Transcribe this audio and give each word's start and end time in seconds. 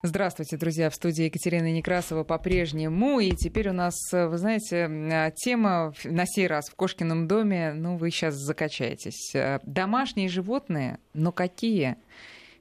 Здравствуйте, 0.00 0.56
друзья. 0.56 0.90
В 0.90 0.94
студии 0.94 1.24
Екатерина 1.24 1.72
Некрасова 1.72 2.22
по-прежнему. 2.22 3.18
И 3.18 3.32
теперь 3.32 3.70
у 3.70 3.72
нас, 3.72 3.96
вы 4.12 4.38
знаете, 4.38 5.32
тема 5.34 5.92
на 6.04 6.24
сей 6.24 6.46
раз 6.46 6.68
в 6.68 6.76
Кошкином 6.76 7.26
доме. 7.26 7.72
Ну, 7.72 7.96
вы 7.96 8.12
сейчас 8.12 8.36
закачаетесь. 8.36 9.34
Домашние 9.64 10.28
животные, 10.28 11.00
но 11.14 11.32
какие? 11.32 11.96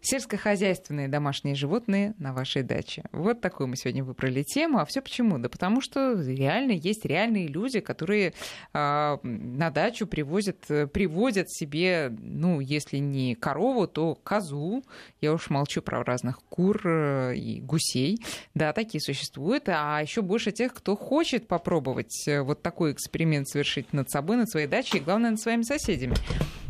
Сельскохозяйственные 0.01 1.07
домашние 1.07 1.55
животные 1.55 2.13
на 2.17 2.33
вашей 2.33 2.63
даче. 2.63 3.03
Вот 3.11 3.41
такую 3.41 3.67
мы 3.67 3.75
сегодня 3.75 4.03
выбрали 4.03 4.43
тему. 4.43 4.79
А 4.79 4.85
все 4.85 5.01
почему? 5.01 5.37
Да 5.37 5.49
потому 5.49 5.81
что 5.81 6.13
реально 6.13 6.71
есть 6.71 7.05
реальные 7.05 7.47
люди, 7.47 7.79
которые 7.79 8.33
э, 8.73 9.17
на 9.23 9.69
дачу 9.71 10.07
привозят, 10.07 10.65
приводят 10.93 11.51
себе, 11.51 12.15
ну, 12.19 12.59
если 12.59 12.97
не 12.97 13.35
корову, 13.35 13.87
то 13.87 14.15
козу. 14.15 14.83
Я 15.21 15.33
уж 15.33 15.49
молчу 15.49 15.81
про 15.81 16.03
разных 16.03 16.41
кур 16.49 16.81
э, 16.85 17.35
и 17.35 17.61
гусей. 17.61 18.19
Да, 18.53 18.73
такие 18.73 19.01
существуют. 19.01 19.63
А 19.67 19.99
еще 20.01 20.21
больше 20.21 20.51
тех, 20.51 20.73
кто 20.73 20.95
хочет 20.95 21.47
попробовать 21.47 22.27
э, 22.27 22.41
вот 22.41 22.61
такой 22.61 22.91
эксперимент 22.93 23.47
совершить 23.47 23.93
над 23.93 24.09
собой, 24.09 24.37
над 24.37 24.49
своей 24.49 24.67
дачей 24.67 24.99
и, 24.99 25.03
главное, 25.03 25.31
над 25.31 25.39
своими 25.39 25.63
соседями. 25.63 26.15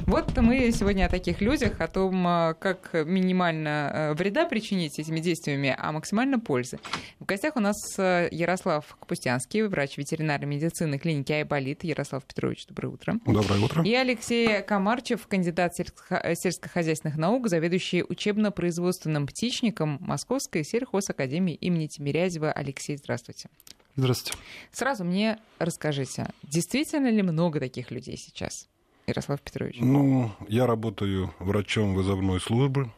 Вот 0.05 0.37
мы 0.37 0.71
сегодня 0.71 1.05
о 1.05 1.09
таких 1.09 1.41
людях, 1.41 1.81
о 1.81 1.87
том, 1.87 2.25
э, 2.27 2.53
как 2.59 2.91
минимально 3.19 3.91
э, 3.93 4.13
вреда 4.13 4.45
причинить 4.45 4.99
этими 4.99 5.19
действиями, 5.19 5.75
а 5.77 5.91
максимально 5.91 6.39
пользы. 6.39 6.79
В 7.19 7.25
гостях 7.25 7.55
у 7.55 7.59
нас 7.59 7.77
э, 7.97 8.29
Ярослав 8.31 8.97
Капустянский, 8.99 9.63
врач 9.63 9.97
ветеринарной 9.97 10.47
медицины 10.47 10.97
клиники 10.97 11.31
Айболит. 11.31 11.83
Ярослав 11.83 12.23
Петрович, 12.25 12.65
доброе 12.67 12.89
утро. 12.89 13.19
Доброе 13.25 13.59
утро. 13.61 13.83
И 13.83 13.93
Алексей 13.93 14.61
Комарчев, 14.61 15.27
кандидат 15.27 15.75
сельскохозяйственных 15.75 17.17
наук, 17.17 17.47
заведующий 17.47 18.03
учебно-производственным 18.03 19.27
птичником 19.27 19.97
Московской 20.01 20.63
сельхозакадемии 20.63 21.55
имени 21.55 21.87
Тимирязева. 21.87 22.51
Алексей, 22.51 22.97
здравствуйте. 22.97 23.49
Здравствуйте. 23.95 24.37
Сразу 24.71 25.03
мне 25.03 25.39
расскажите, 25.57 26.27
действительно 26.43 27.09
ли 27.09 27.23
много 27.23 27.59
таких 27.59 27.89
людей 27.89 28.15
сейчас? 28.15 28.67
Ярослав 29.07 29.41
Петрович? 29.41 29.77
Ну, 29.79 30.31
я 30.49 30.67
работаю 30.67 31.33
врачом 31.39 31.95
вызовной 31.95 32.41
службы 32.41 32.91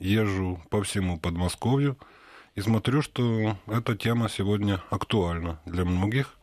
езжу 0.00 0.60
по 0.70 0.82
всему 0.82 1.18
Подмосковью 1.20 1.96
и 2.54 2.60
смотрю, 2.60 3.02
что 3.02 3.56
эта 3.66 3.96
тема 3.96 4.28
сегодня 4.28 4.82
актуальна 4.90 5.60
для 5.66 5.84
многих. 5.84 6.36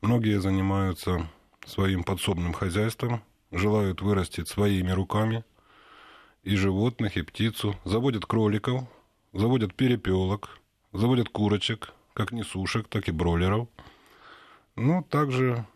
Многие 0.00 0.40
занимаются 0.40 1.28
своим 1.66 2.02
подсобным 2.02 2.52
хозяйством, 2.52 3.22
желают 3.52 4.00
вырастить 4.00 4.48
своими 4.48 4.90
руками 4.90 5.44
и 6.42 6.56
животных, 6.56 7.16
и 7.16 7.22
птицу, 7.22 7.76
заводят 7.84 8.24
кроликов, 8.24 8.84
заводят 9.32 9.74
перепелок, 9.74 10.58
заводят 10.92 11.28
курочек, 11.28 11.92
как 12.14 12.32
несушек, 12.32 12.88
так 12.88 13.08
и 13.08 13.12
бройлеров. 13.12 13.68
Ну, 14.74 15.02
также 15.02 15.66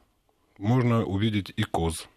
можно 0.58 1.04
увидеть 1.04 1.52
и 1.54 1.62
коз– 1.64 2.08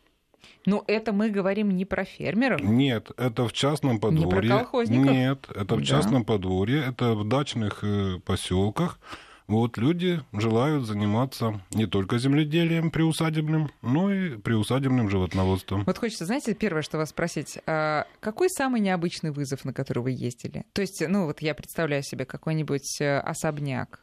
ну, 0.65 0.83
это 0.87 1.13
мы 1.13 1.29
говорим 1.29 1.71
не 1.71 1.85
про 1.85 2.03
фермеров. 2.03 2.61
Нет, 2.61 3.11
это 3.17 3.47
в 3.47 3.53
частном 3.53 3.99
подворье. 3.99 4.41
Не 4.41 4.47
про 4.49 4.57
колхозников. 4.59 5.11
Нет, 5.11 5.47
это 5.55 5.75
в 5.75 5.83
частном 5.83 6.23
да. 6.23 6.33
подворье, 6.33 6.83
это 6.87 7.13
в 7.13 7.27
дачных 7.27 7.83
э, 7.83 8.19
поселках. 8.25 8.99
Вот 9.47 9.77
люди 9.77 10.21
желают 10.33 10.85
заниматься 10.85 11.61
не 11.71 11.85
только 11.85 12.17
земледелием 12.19 12.91
приусадебным, 12.91 13.71
но 13.81 14.13
и 14.13 14.35
приусадебным 14.35 15.09
животноводством. 15.09 15.85
Вот 15.85 15.97
хочется, 15.97 16.25
знаете, 16.25 16.53
первое, 16.53 16.81
что 16.81 16.97
вас 16.97 17.11
спросить, 17.11 17.57
а 17.65 18.05
какой 18.19 18.49
самый 18.49 18.81
необычный 18.81 19.31
вызов, 19.31 19.63
на 19.63 19.73
который 19.73 19.99
вы 20.03 20.11
ездили? 20.11 20.65
То 20.73 20.81
есть, 20.81 21.01
ну 21.07 21.25
вот 21.25 21.41
я 21.41 21.55
представляю 21.55 22.03
себе 22.03 22.25
какой-нибудь 22.25 22.99
э, 22.99 23.19
особняк 23.19 24.01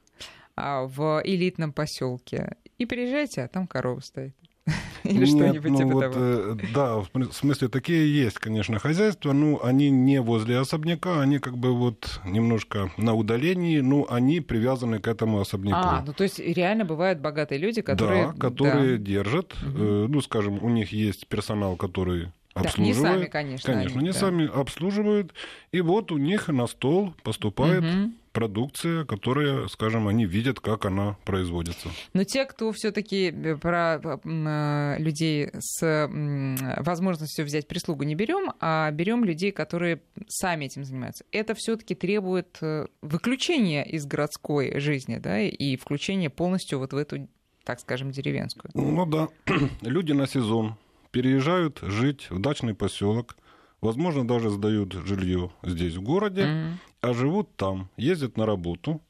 а, 0.56 0.84
в 0.86 1.20
элитном 1.24 1.74
поселке, 1.74 2.56
и 2.78 2.86
приезжаете, 2.86 3.42
а 3.42 3.48
там 3.48 3.66
корова 3.66 4.00
стоит. 4.00 4.34
Или 5.04 5.26
что-нибудь 5.26 5.70
ну, 5.70 5.76
типа 5.76 5.90
вот, 5.90 6.00
того? 6.00 6.14
Э, 6.16 6.56
да, 6.72 6.96
в 6.96 7.32
смысле, 7.32 7.68
такие 7.68 8.12
есть, 8.14 8.38
конечно, 8.38 8.78
хозяйства, 8.78 9.32
но 9.32 9.62
они 9.62 9.90
не 9.90 10.20
возле 10.20 10.58
особняка, 10.58 11.20
они 11.20 11.38
как 11.38 11.58
бы 11.58 11.74
вот 11.74 12.20
немножко 12.24 12.90
на 12.96 13.14
удалении, 13.14 13.80
но 13.80 14.06
они 14.08 14.40
привязаны 14.40 15.00
к 15.00 15.08
этому 15.08 15.40
особняку. 15.40 15.76
А, 15.76 16.02
ну 16.06 16.14
то 16.14 16.24
есть 16.24 16.38
реально 16.38 16.86
бывают 16.86 17.20
богатые 17.20 17.58
люди, 17.58 17.82
которые... 17.82 18.28
Да, 18.28 18.32
которые 18.32 18.96
да. 18.96 19.04
держат, 19.04 19.54
угу. 19.62 20.08
ну, 20.08 20.20
скажем, 20.22 20.62
у 20.62 20.70
них 20.70 20.92
есть 20.92 21.26
персонал, 21.26 21.76
который 21.76 22.32
обслуживают. 22.54 22.76
Да, 22.76 22.82
не 22.82 22.94
сами, 22.94 23.26
конечно. 23.26 23.72
Конечно, 23.72 23.98
они, 23.98 24.06
не 24.06 24.12
да. 24.12 24.18
сами 24.18 24.60
обслуживают. 24.60 25.34
И 25.72 25.80
вот 25.82 26.12
у 26.12 26.16
них 26.16 26.48
на 26.48 26.66
стол 26.66 27.14
поступает 27.22 27.84
угу. 27.84 28.12
Продукция, 28.34 29.04
которая, 29.04 29.68
скажем, 29.68 30.08
они 30.08 30.26
видят, 30.26 30.60
как 30.60 30.84
она 30.84 31.16
производится. 31.24 31.88
Но 32.12 32.24
те, 32.24 32.44
кто 32.44 32.72
все-таки 32.72 33.30
э, 33.30 33.56
про 33.56 34.00
э, 34.02 34.96
людей 34.98 35.50
с 35.58 36.10
возможностью 36.80 37.44
взять 37.46 37.68
прислугу 37.68 38.02
не 38.02 38.16
берем, 38.16 38.52
а 38.60 38.90
берем 38.90 39.24
людей, 39.24 39.52
которые 39.52 40.02
сами 40.28 40.66
этим 40.66 40.84
занимаются. 40.84 41.24
Это 41.30 41.54
все-таки 41.54 41.94
требует 41.94 42.58
э, 42.60 42.86
выключения 43.00 43.84
из 43.84 44.04
городской 44.04 44.80
жизни, 44.80 45.18
да, 45.18 45.40
и 45.40 45.76
включения 45.76 46.28
полностью 46.28 46.80
вот 46.80 46.92
в 46.92 46.96
эту 46.96 47.28
так 47.64 47.80
скажем, 47.80 48.10
деревенскую. 48.10 48.70
Ну 48.74 49.06
да, 49.06 49.28
люди 49.80 50.12
на 50.12 50.26
сезон, 50.26 50.76
переезжают 51.12 51.78
жить 51.80 52.26
в 52.28 52.40
дачный 52.40 52.74
поселок, 52.74 53.36
возможно, 53.84 54.26
даже 54.26 54.50
сдают 54.50 54.94
жилье 54.94 55.50
здесь, 55.62 55.94
в 55.96 56.02
городе, 56.02 56.42
mm-hmm. 56.42 56.72
а 57.02 57.12
живут 57.12 57.54
там, 57.56 57.90
ездят 57.96 58.36
на 58.36 58.46
работу 58.46 59.00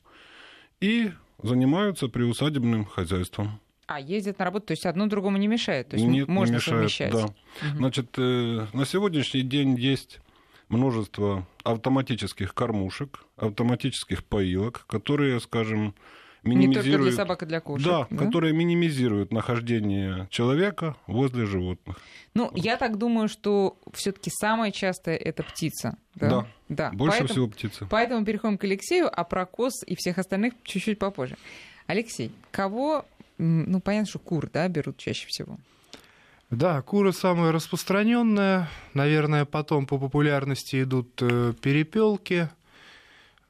и 0.81 1.12
занимаются 1.43 2.09
приусадебным 2.09 2.84
хозяйством. 2.84 3.61
А, 3.87 4.01
ездят 4.01 4.39
на 4.39 4.47
работу, 4.47 4.67
то 4.67 4.73
есть 4.73 4.87
одно 4.87 5.07
другому 5.07 5.37
не 5.37 5.47
мешает? 5.47 5.91
То 5.91 5.97
есть 5.97 6.09
Нет, 6.09 6.27
можно 6.27 6.53
не 6.53 6.57
мешает, 6.57 6.91
совмещать? 6.91 7.13
Да. 7.13 7.25
Угу. 7.25 7.77
Значит, 7.77 8.09
э, 8.19 8.67
на 8.73 8.84
сегодняшний 8.84 9.43
день 9.43 9.79
есть 9.79 10.21
множество 10.69 11.47
автоматических 11.63 12.55
кормушек, 12.55 13.21
автоматических 13.37 14.25
поилок, 14.25 14.87
которые, 14.89 15.39
скажем, 15.39 15.95
минимизируют... 16.44 16.87
Не 16.87 16.93
только 16.93 17.05
для 17.05 17.16
собак 17.16 17.43
и 17.43 17.47
для 17.47 17.60
кошек. 17.60 17.87
Да, 17.87 18.06
да, 18.10 18.16
которые 18.16 18.53
минимизируют 18.53 19.32
нахождение 19.32 20.28
человека 20.31 20.97
возле 21.06 21.47
животных. 21.47 21.99
Ну, 22.34 22.50
вот. 22.50 22.56
я 22.56 22.77
так 22.77 22.99
думаю, 22.99 23.28
что 23.28 23.77
все 23.93 24.12
таки 24.12 24.31
самое 24.31 24.72
частое 24.72 25.16
это 25.16 25.43
птица. 25.43 25.97
Да, 26.15 26.28
да, 26.28 26.47
да. 26.69 26.91
больше 26.93 27.19
поэтому, 27.19 27.28
всего 27.28 27.49
птица. 27.49 27.87
Поэтому 27.91 28.25
переходим 28.25 28.59
к 28.59 28.65
Алексею, 28.65 29.09
а 29.12 29.25
про 29.25 29.47
коз 29.47 29.83
и 29.87 29.94
всех 29.97 30.19
остальных 30.19 30.54
чуть-чуть 30.65 30.99
попозже. 30.99 31.37
Алексей, 31.87 32.33
кого, 32.50 33.04
ну, 33.38 33.81
понятно, 33.81 34.09
что 34.09 34.19
кур, 34.19 34.49
да, 34.53 34.69
берут 34.69 34.97
чаще 34.97 35.27
всего? 35.28 35.59
Да, 36.50 36.83
куры 36.83 37.12
самые 37.12 37.50
распространенные. 37.50 38.69
Наверное, 38.93 39.44
потом 39.44 39.87
по 39.87 39.99
популярности 39.99 40.83
идут 40.83 41.21
э, 41.21 41.53
перепелки. 41.60 42.49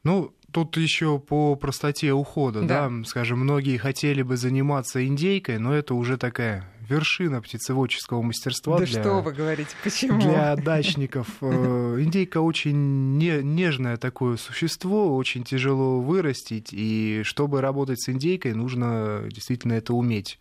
Ну, 0.04 0.32
Тут 0.54 0.76
еще 0.76 1.18
по 1.18 1.56
простоте 1.56 2.12
ухода, 2.12 2.62
да. 2.62 2.88
да, 2.88 3.04
скажем, 3.06 3.40
многие 3.40 3.76
хотели 3.76 4.22
бы 4.22 4.36
заниматься 4.36 5.04
индейкой, 5.04 5.58
но 5.58 5.74
это 5.74 5.94
уже 5.94 6.16
такая 6.16 6.72
вершина 6.88 7.42
птицеводческого 7.42 8.22
мастерства. 8.22 8.78
Да 8.78 8.84
для, 8.84 9.00
что 9.00 9.20
вы 9.20 9.32
говорите, 9.32 9.70
почему? 9.82 10.20
Для 10.20 10.54
дачников. 10.54 11.26
Э, 11.40 11.96
индейка 11.98 12.40
очень 12.40 13.16
не, 13.18 13.42
нежное 13.42 13.96
такое 13.96 14.36
существо, 14.36 15.16
очень 15.16 15.42
тяжело 15.42 16.00
вырастить, 16.00 16.68
и 16.70 17.22
чтобы 17.24 17.60
работать 17.60 18.00
с 18.00 18.08
индейкой, 18.08 18.54
нужно 18.54 19.24
действительно 19.28 19.72
это 19.72 19.92
уметь. 19.92 20.38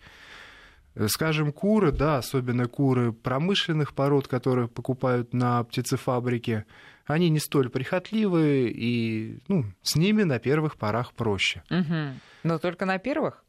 Скажем, 1.07 1.51
куры, 1.51 1.91
да, 1.91 2.19
особенно 2.19 2.68
куры 2.68 3.13
промышленных 3.13 3.95
пород, 3.95 4.28
которые 4.28 4.68
покупают 4.68 5.34
на 5.34 5.63
птицефабрике, 5.63 6.66
они 7.06 7.30
не 7.30 7.40
столь 7.40 7.69
прихотливые, 7.69 8.69
и 8.69 9.40
ну, 9.47 9.66
с 9.81 9.96
ними 9.96 10.24
на 10.24 10.40
первых 10.40 10.78
порах 10.78 11.13
проще. 11.13 11.63
Угу. 11.69 12.19
Но 12.44 12.60
только 12.60 12.86
на 12.86 12.98
первых? 12.98 13.44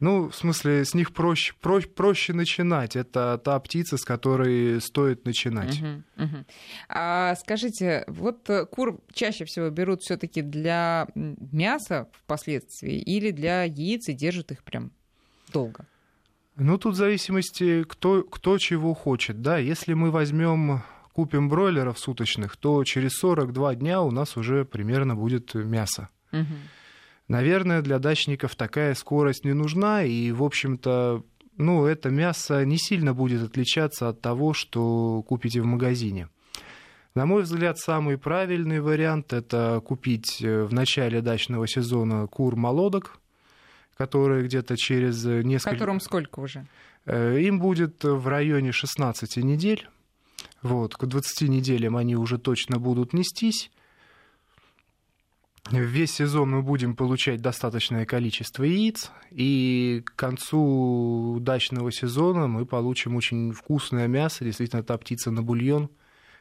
Ну, 0.00 0.30
в 0.30 0.34
смысле, 0.34 0.86
с 0.86 0.94
них 0.94 1.12
проще, 1.12 1.52
проще, 1.60 1.86
проще 1.88 2.32
начинать. 2.32 2.96
Это 2.96 3.38
та 3.44 3.60
птица, 3.60 3.98
с 3.98 4.04
которой 4.04 4.80
стоит 4.80 5.26
начинать. 5.26 5.78
Угу. 6.16 6.44
А 6.88 7.34
скажите, 7.36 8.04
вот 8.06 8.48
э, 8.48 8.64
кур 8.64 8.98
чаще 9.12 9.44
всего 9.44 9.68
берут 9.68 10.00
все-таки 10.00 10.40
для 10.40 11.06
мяса 11.14 12.08
впоследствии 12.12 12.98
или 12.98 13.30
для 13.30 13.64
яиц 13.64 14.08
и 14.08 14.14
держат 14.14 14.52
их 14.52 14.64
прям 14.64 14.90
долго? 15.52 15.86
Ну, 16.56 16.78
тут 16.78 16.94
в 16.94 16.96
зависимости, 16.96 17.84
кто, 17.84 18.22
кто 18.22 18.56
чего 18.56 18.94
хочет. 18.94 19.42
Да, 19.42 19.58
если 19.58 19.92
мы 19.92 20.10
возьмем 20.10 20.82
купим 21.20 21.50
бройлеров 21.50 21.98
суточных, 21.98 22.56
то 22.56 22.82
через 22.84 23.12
42 23.18 23.74
дня 23.74 24.00
у 24.00 24.10
нас 24.10 24.38
уже 24.38 24.64
примерно 24.64 25.14
будет 25.14 25.54
мясо. 25.54 26.08
Угу. 26.32 26.56
Наверное, 27.28 27.82
для 27.82 27.98
дачников 27.98 28.56
такая 28.56 28.94
скорость 28.94 29.44
не 29.44 29.52
нужна, 29.52 30.02
и, 30.02 30.32
в 30.32 30.42
общем-то, 30.42 31.22
ну, 31.58 31.84
это 31.84 32.08
мясо 32.08 32.64
не 32.64 32.78
сильно 32.78 33.12
будет 33.12 33.42
отличаться 33.42 34.08
от 34.08 34.22
того, 34.22 34.54
что 34.54 35.22
купите 35.28 35.60
в 35.60 35.66
магазине. 35.66 36.28
На 37.14 37.26
мой 37.26 37.42
взгляд, 37.42 37.78
самый 37.78 38.16
правильный 38.16 38.80
вариант 38.80 39.34
это 39.34 39.82
купить 39.84 40.40
э, 40.40 40.62
в 40.62 40.72
начале 40.72 41.20
дачного 41.20 41.68
сезона 41.68 42.26
кур 42.28 42.56
молодок, 42.56 43.18
которые 43.94 44.44
где-то 44.44 44.74
через 44.78 45.22
несколько... 45.26 45.72
Которым 45.72 46.00
сколько 46.00 46.40
уже? 46.40 46.64
Э, 47.04 47.38
им 47.38 47.60
будет 47.60 48.04
в 48.04 48.26
районе 48.26 48.72
16 48.72 49.36
недель. 49.44 49.86
Вот, 50.62 50.94
к 50.96 51.06
20 51.06 51.48
неделям 51.48 51.96
они 51.96 52.16
уже 52.16 52.38
точно 52.38 52.78
будут 52.78 53.12
нестись. 53.12 53.70
Весь 55.70 56.12
сезон 56.12 56.50
мы 56.50 56.62
будем 56.62 56.96
получать 56.96 57.40
достаточное 57.40 58.04
количество 58.04 58.64
яиц, 58.64 59.10
и 59.30 60.02
к 60.04 60.16
концу 60.16 61.38
дачного 61.40 61.92
сезона 61.92 62.48
мы 62.48 62.66
получим 62.66 63.14
очень 63.14 63.52
вкусное 63.52 64.08
мясо, 64.08 64.44
действительно 64.44 64.82
та 64.82 64.98
птица 64.98 65.30
на 65.30 65.42
бульон, 65.42 65.90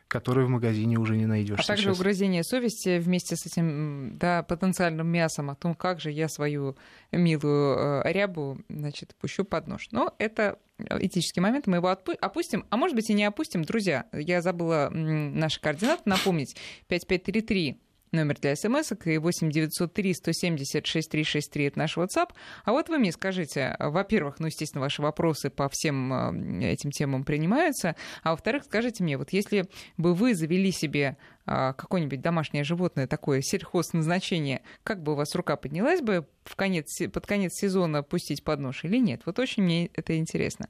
который 0.07 0.45
в 0.45 0.49
магазине 0.49 0.97
уже 0.97 1.15
не 1.15 1.27
найдешь. 1.27 1.59
А 1.59 1.63
также 1.63 1.83
сейчас. 1.83 1.99
угрызение 1.99 2.43
совести 2.43 2.97
вместе 2.97 3.35
с 3.35 3.45
этим 3.45 4.17
да, 4.17 4.41
потенциальным 4.41 5.07
мясом 5.07 5.51
о 5.51 5.55
том, 5.55 5.75
как 5.75 5.99
же 6.01 6.11
я 6.11 6.27
свою 6.27 6.75
милую 7.11 8.03
э, 8.03 8.11
рябу 8.11 8.57
значит, 8.69 9.15
пущу 9.15 9.43
под 9.43 9.67
нож. 9.67 9.89
Но 9.91 10.15
это 10.17 10.57
этический 10.99 11.41
момент, 11.41 11.67
мы 11.67 11.77
его 11.77 11.89
опустим, 11.89 12.65
а 12.69 12.77
может 12.77 12.95
быть 12.95 13.09
и 13.09 13.13
не 13.13 13.25
опустим. 13.25 13.63
Друзья, 13.63 14.05
я 14.13 14.41
забыла 14.41 14.89
наши 14.89 15.59
координаты 15.59 16.03
напомнить. 16.05 16.55
5533 16.87 17.79
номер 18.11 18.37
для 18.39 18.55
смс 18.55 18.91
и 19.05 19.17
8 19.17 19.51
903 19.51 20.13
170 20.13 20.85
6363 20.85 21.65
это 21.65 21.79
наш 21.79 21.97
WhatsApp. 21.97 22.29
А 22.63 22.71
вот 22.71 22.89
вы 22.89 22.97
мне 22.97 23.11
скажите, 23.11 23.75
во-первых, 23.79 24.39
ну, 24.39 24.47
естественно, 24.47 24.81
ваши 24.81 25.01
вопросы 25.01 25.49
по 25.49 25.69
всем 25.69 26.61
э, 26.61 26.71
этим 26.71 26.91
темам 26.91 27.23
принимаются, 27.23 27.95
а 28.23 28.31
во-вторых, 28.31 28.63
скажите 28.65 29.03
мне, 29.03 29.17
вот 29.17 29.31
если 29.31 29.65
бы 29.97 30.13
вы 30.13 30.35
завели 30.35 30.71
себе 30.71 31.17
а, 31.45 31.73
какое-нибудь 31.73 32.21
домашнее 32.21 32.63
животное 32.63 33.07
такое 33.07 33.41
сельхозназначение, 33.41 34.61
как 34.83 35.01
бы 35.01 35.13
у 35.13 35.15
вас 35.15 35.33
рука 35.35 35.55
поднялась 35.55 36.01
бы 36.01 36.27
в 36.43 36.55
конец, 36.55 37.01
под 37.11 37.25
конец 37.25 37.53
сезона 37.53 38.03
пустить 38.03 38.43
под 38.43 38.59
нож 38.59 38.83
или 38.83 38.97
нет? 38.97 39.23
Вот 39.25 39.39
очень 39.39 39.63
мне 39.63 39.87
это 39.93 40.15
интересно. 40.17 40.69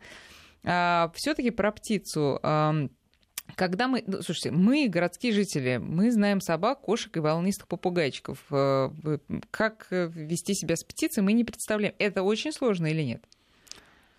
А, 0.64 1.12
все-таки 1.16 1.52
про 1.52 1.72
птицу 1.72 2.40
когда 3.56 3.88
мы, 3.88 4.04
ну, 4.06 4.22
слушайте, 4.22 4.52
мы, 4.52 4.88
городские 4.88 5.34
жители, 5.34 5.78
мы 5.78 6.12
знаем 6.12 6.42
собак, 6.42 6.82
кошек 6.82 7.16
и 7.16 7.20
волнистых 7.20 7.68
попугайчиков. 7.68 8.40
Э, 8.52 8.90
как 9.52 9.88
э, 9.92 10.10
вести 10.14 10.54
себя 10.54 10.76
с 10.76 10.84
птицей, 10.84 11.24
мы 11.24 11.34
не 11.34 11.44
представляем. 11.44 11.94
Это 12.00 12.24
очень 12.24 12.52
сложно 12.52 12.88
или 12.88 13.02
нет? 13.02 13.24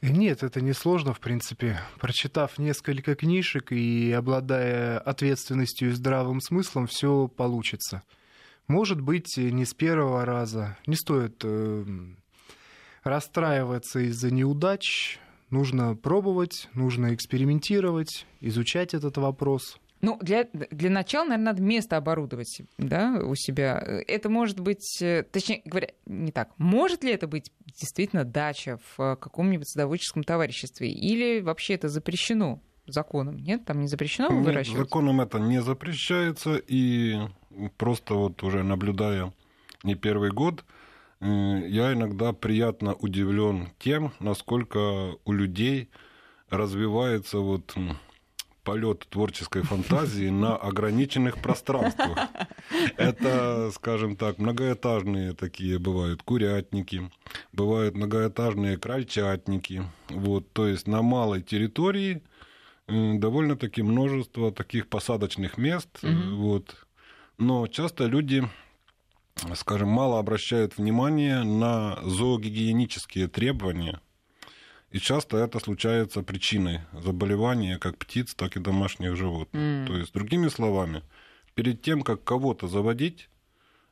Нет, 0.02 0.42
это 0.42 0.60
не 0.62 0.72
сложно, 0.72 1.12
в 1.12 1.20
принципе. 1.20 1.78
Прочитав 1.98 2.58
несколько 2.58 3.14
книжек 3.14 3.70
и 3.70 4.12
обладая 4.12 4.98
ответственностью 4.98 5.90
и 5.90 5.92
здравым 5.92 6.40
смыслом, 6.40 6.86
все 6.86 7.28
получится. 7.28 8.02
Может 8.66 9.00
быть, 9.00 9.36
не 9.36 9.64
с 9.64 9.74
первого 9.74 10.24
раза. 10.24 10.78
Не 10.86 10.96
стоит 10.96 11.42
э, 11.44 11.84
расстраиваться 13.02 14.00
из-за 14.00 14.30
неудач 14.30 15.18
нужно 15.50 15.96
пробовать, 15.96 16.68
нужно 16.74 17.14
экспериментировать, 17.14 18.26
изучать 18.40 18.94
этот 18.94 19.16
вопрос. 19.16 19.78
Ну, 20.02 20.18
для, 20.22 20.48
для 20.52 20.88
начала, 20.88 21.24
наверное, 21.24 21.52
надо 21.52 21.62
место 21.62 21.96
оборудовать 21.98 22.62
да, 22.78 23.20
у 23.22 23.34
себя. 23.34 23.84
Это 24.06 24.30
может 24.30 24.58
быть, 24.58 24.98
э, 25.02 25.24
точнее 25.30 25.60
говоря, 25.64 25.88
не 26.06 26.32
так. 26.32 26.50
Может 26.56 27.04
ли 27.04 27.12
это 27.12 27.26
быть 27.26 27.52
действительно 27.78 28.24
дача 28.24 28.78
в 28.96 29.16
каком-нибудь 29.16 29.68
садоводческом 29.68 30.24
товариществе? 30.24 30.90
Или 30.90 31.40
вообще 31.40 31.74
это 31.74 31.88
запрещено 31.88 32.62
законом? 32.86 33.36
Нет, 33.36 33.66
там 33.66 33.80
не 33.80 33.88
запрещено 33.88 34.30
Нет, 34.30 34.46
выращивать? 34.46 34.78
Законом 34.78 35.20
это 35.20 35.38
не 35.38 35.60
запрещается. 35.60 36.56
И 36.66 37.18
просто 37.76 38.14
вот 38.14 38.42
уже 38.42 38.62
наблюдая 38.62 39.34
не 39.82 39.96
первый 39.96 40.30
год, 40.30 40.64
я 41.20 41.92
иногда 41.92 42.32
приятно 42.32 42.94
удивлен 42.94 43.68
тем, 43.78 44.12
насколько 44.20 45.16
у 45.24 45.32
людей 45.32 45.90
развивается 46.48 47.38
вот 47.38 47.74
полет 48.64 49.06
творческой 49.08 49.62
фантазии 49.62 50.28
на 50.28 50.56
ограниченных 50.56 51.40
пространствах. 51.40 52.28
Это, 52.96 53.70
скажем 53.72 54.16
так, 54.16 54.38
многоэтажные 54.38 55.34
такие 55.34 55.78
бывают 55.78 56.22
курятники, 56.22 57.10
бывают 57.52 57.96
многоэтажные 57.96 58.76
крольчатники. 58.76 59.82
Вот, 60.08 60.52
то 60.52 60.66
есть 60.66 60.86
на 60.86 61.02
малой 61.02 61.42
территории 61.42 62.22
довольно-таки 62.86 63.82
множество 63.82 64.52
таких 64.52 64.88
посадочных 64.88 65.58
мест. 65.58 65.88
Mm-hmm. 66.02 66.34
Вот. 66.34 66.86
Но 67.38 67.66
часто 67.66 68.06
люди 68.06 68.48
скажем, 69.54 69.88
мало 69.88 70.18
обращают 70.18 70.76
внимание 70.76 71.42
на 71.42 71.98
зоогигиенические 72.02 73.28
требования. 73.28 74.00
И 74.90 74.98
часто 74.98 75.36
это 75.36 75.60
случается 75.60 76.22
причиной 76.22 76.80
заболевания 76.92 77.78
как 77.78 77.96
птиц, 77.96 78.34
так 78.34 78.56
и 78.56 78.60
домашних 78.60 79.16
животных. 79.16 79.62
Mm. 79.62 79.86
То 79.86 79.96
есть, 79.96 80.12
другими 80.12 80.48
словами, 80.48 81.02
перед 81.54 81.82
тем, 81.82 82.02
как 82.02 82.24
кого-то 82.24 82.66
заводить, 82.66 83.28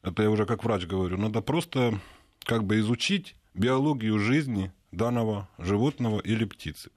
это 0.02 0.22
я 0.22 0.30
уже 0.30 0.44
как 0.44 0.64
врач 0.64 0.86
говорю, 0.86 1.16
надо 1.16 1.40
просто 1.40 2.00
как 2.40 2.64
бы 2.64 2.78
изучить 2.80 3.36
биологию 3.54 4.18
жизни 4.18 4.72
данного 4.90 5.48
животного 5.58 6.20
или 6.20 6.44
птицы. 6.44 6.90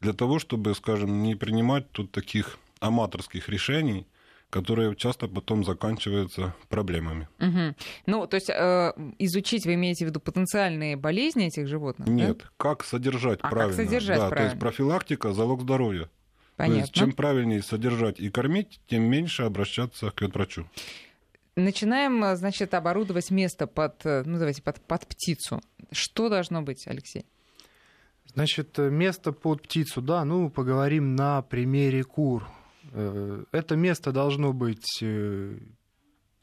Для 0.00 0.12
того, 0.12 0.38
чтобы, 0.38 0.74
скажем, 0.74 1.22
не 1.22 1.34
принимать 1.34 1.90
тут 1.90 2.12
таких 2.12 2.58
аматорских 2.80 3.48
решений– 3.48 4.06
которые 4.50 4.96
часто 4.96 5.28
потом 5.28 5.64
заканчиваются 5.64 6.54
проблемами. 6.68 7.28
Угу. 7.38 7.74
Ну, 8.06 8.26
то 8.26 8.34
есть 8.34 8.48
э, 8.48 8.92
изучить 9.18 9.66
вы 9.66 9.74
имеете 9.74 10.06
в 10.06 10.08
виду 10.08 10.20
потенциальные 10.20 10.96
болезни 10.96 11.46
этих 11.46 11.66
животных? 11.66 12.08
Нет, 12.08 12.38
да? 12.38 12.44
как 12.56 12.84
содержать 12.84 13.40
а 13.42 13.48
правильно. 13.48 13.76
Как 13.76 13.86
содержать 13.86 14.18
да, 14.18 14.28
правильно. 14.28 14.50
То 14.50 14.54
есть 14.54 14.60
профилактика 14.60 15.32
залог 15.32 15.62
здоровья. 15.62 16.08
Понятно. 16.56 16.76
То 16.76 16.80
есть 16.80 16.94
чем 16.94 17.12
правильнее 17.12 17.62
содержать 17.62 18.18
и 18.18 18.30
кормить, 18.30 18.80
тем 18.88 19.02
меньше 19.02 19.42
обращаться 19.42 20.10
к 20.10 20.22
ветврачу. 20.22 20.66
Начинаем, 21.54 22.36
значит, 22.36 22.72
оборудовать 22.72 23.30
место 23.30 23.66
под, 23.66 24.04
ну, 24.04 24.38
давайте, 24.38 24.62
под, 24.62 24.80
под 24.80 25.06
птицу. 25.06 25.60
Что 25.90 26.28
должно 26.28 26.62
быть, 26.62 26.86
Алексей? 26.86 27.26
Значит, 28.26 28.78
место 28.78 29.32
под 29.32 29.62
птицу, 29.62 30.00
да, 30.00 30.24
ну, 30.24 30.50
поговорим 30.50 31.16
на 31.16 31.42
примере 31.42 32.04
кур. 32.04 32.46
Э, 32.92 33.44
это 33.52 33.76
место 33.76 34.12
должно 34.12 34.52
быть 34.52 34.98
э, 35.02 35.58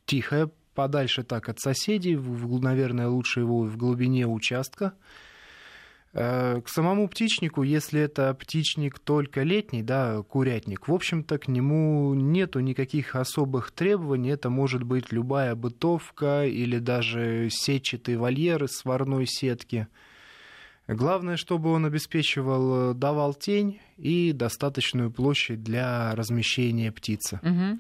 тихое, 0.06 0.50
подальше 0.74 1.24
так 1.24 1.50
от 1.50 1.60
соседей, 1.60 2.16
наверное, 2.18 3.08
лучше 3.08 3.42
его 3.42 3.62
в 3.62 3.78
глубине 3.78 4.28
участка. 4.28 4.94
Э, 6.14 6.62
к 6.62 6.70
самому 6.70 7.08
птичнику, 7.08 7.64
если 7.64 8.02
это 8.02 8.34
птичник 8.34 9.00
только 9.00 9.44
летний, 9.44 9.84
да, 9.84 10.22
курятник, 10.24 10.88
в 10.88 10.94
общем-то, 10.94 11.38
к 11.38 11.48
нему 11.48 12.14
нету 12.14 12.60
никаких 12.60 13.16
особых 13.16 13.72
требований. 13.72 14.30
Это 14.30 14.50
может 14.50 14.84
быть 14.84 15.12
любая 15.12 15.56
бытовка 15.56 16.46
или 16.46 16.80
даже 16.80 17.50
сетчатый 17.50 18.18
вольер 18.18 18.64
из 18.64 18.72
сварной 18.72 19.25
сетки– 19.28 19.88
Главное, 20.88 21.36
чтобы 21.36 21.72
он 21.72 21.86
обеспечивал, 21.86 22.92
э, 22.92 22.94
давал 22.94 23.34
тень 23.34 23.80
и 23.98 24.32
достаточную 24.34 25.12
площадь 25.12 25.63
для 25.63 26.13
размещения 26.15 26.92
птицы. 26.92 27.39
Угу. 27.42 27.80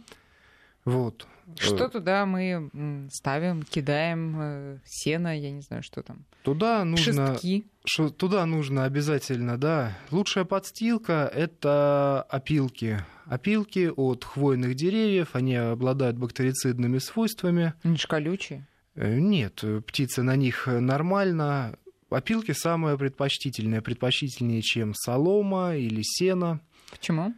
Вот. 0.85 1.27
Что 1.59 1.87
туда 1.89 2.25
мы 2.25 3.07
ставим, 3.11 3.61
кидаем 3.61 4.35
э, 4.39 4.77
сено, 4.83 5.39
я 5.39 5.51
не 5.51 5.61
знаю, 5.61 5.83
что 5.83 6.01
там. 6.01 6.25
Туда 6.41 6.83
нужно, 6.83 7.33
Шестки. 7.33 7.67
Ш, 7.85 8.09
туда 8.09 8.45
нужно 8.47 8.85
обязательно, 8.85 9.59
да. 9.59 9.95
Лучшая 10.09 10.45
подстилка 10.45 11.31
это 11.31 12.25
опилки. 12.29 13.05
Опилки 13.25 13.91
от 13.95 14.23
хвойных 14.23 14.73
деревьев, 14.73 15.29
они 15.33 15.55
обладают 15.55 16.17
бактерицидными 16.17 16.97
свойствами. 16.97 17.73
Они 17.83 17.97
же 17.97 18.07
колючие. 18.07 18.67
Э, 18.95 19.19
нет, 19.19 19.63
птицы 19.85 20.23
на 20.23 20.35
них 20.35 20.65
нормально. 20.65 21.77
Опилки 22.09 22.51
самые 22.51 22.97
предпочтительные, 22.97 23.81
предпочтительнее, 23.81 24.61
чем 24.61 24.93
солома 24.93 25.75
или 25.75 26.01
сено. 26.03 26.61
Почему? 26.91 27.33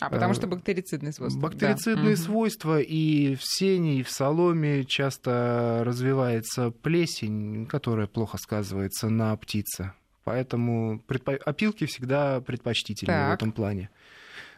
А 0.00 0.08
потому 0.08 0.32
что 0.32 0.46
бактерицидные 0.46 1.12
свойства. 1.12 1.40
Бактерицидные 1.40 2.16
да. 2.16 2.22
свойства, 2.22 2.80
и 2.80 3.34
в 3.34 3.40
сене, 3.42 4.00
и 4.00 4.02
в 4.02 4.10
соломе 4.10 4.84
часто 4.84 5.82
развивается 5.84 6.70
плесень, 6.70 7.66
которая 7.66 8.06
плохо 8.06 8.38
сказывается 8.38 9.10
на 9.10 9.36
птице. 9.36 9.92
Поэтому 10.24 11.00
предпо... 11.00 11.34
опилки 11.44 11.84
всегда 11.84 12.40
предпочтительны 12.40 13.12
так. 13.12 13.30
в 13.30 13.34
этом 13.34 13.52
плане. 13.52 13.90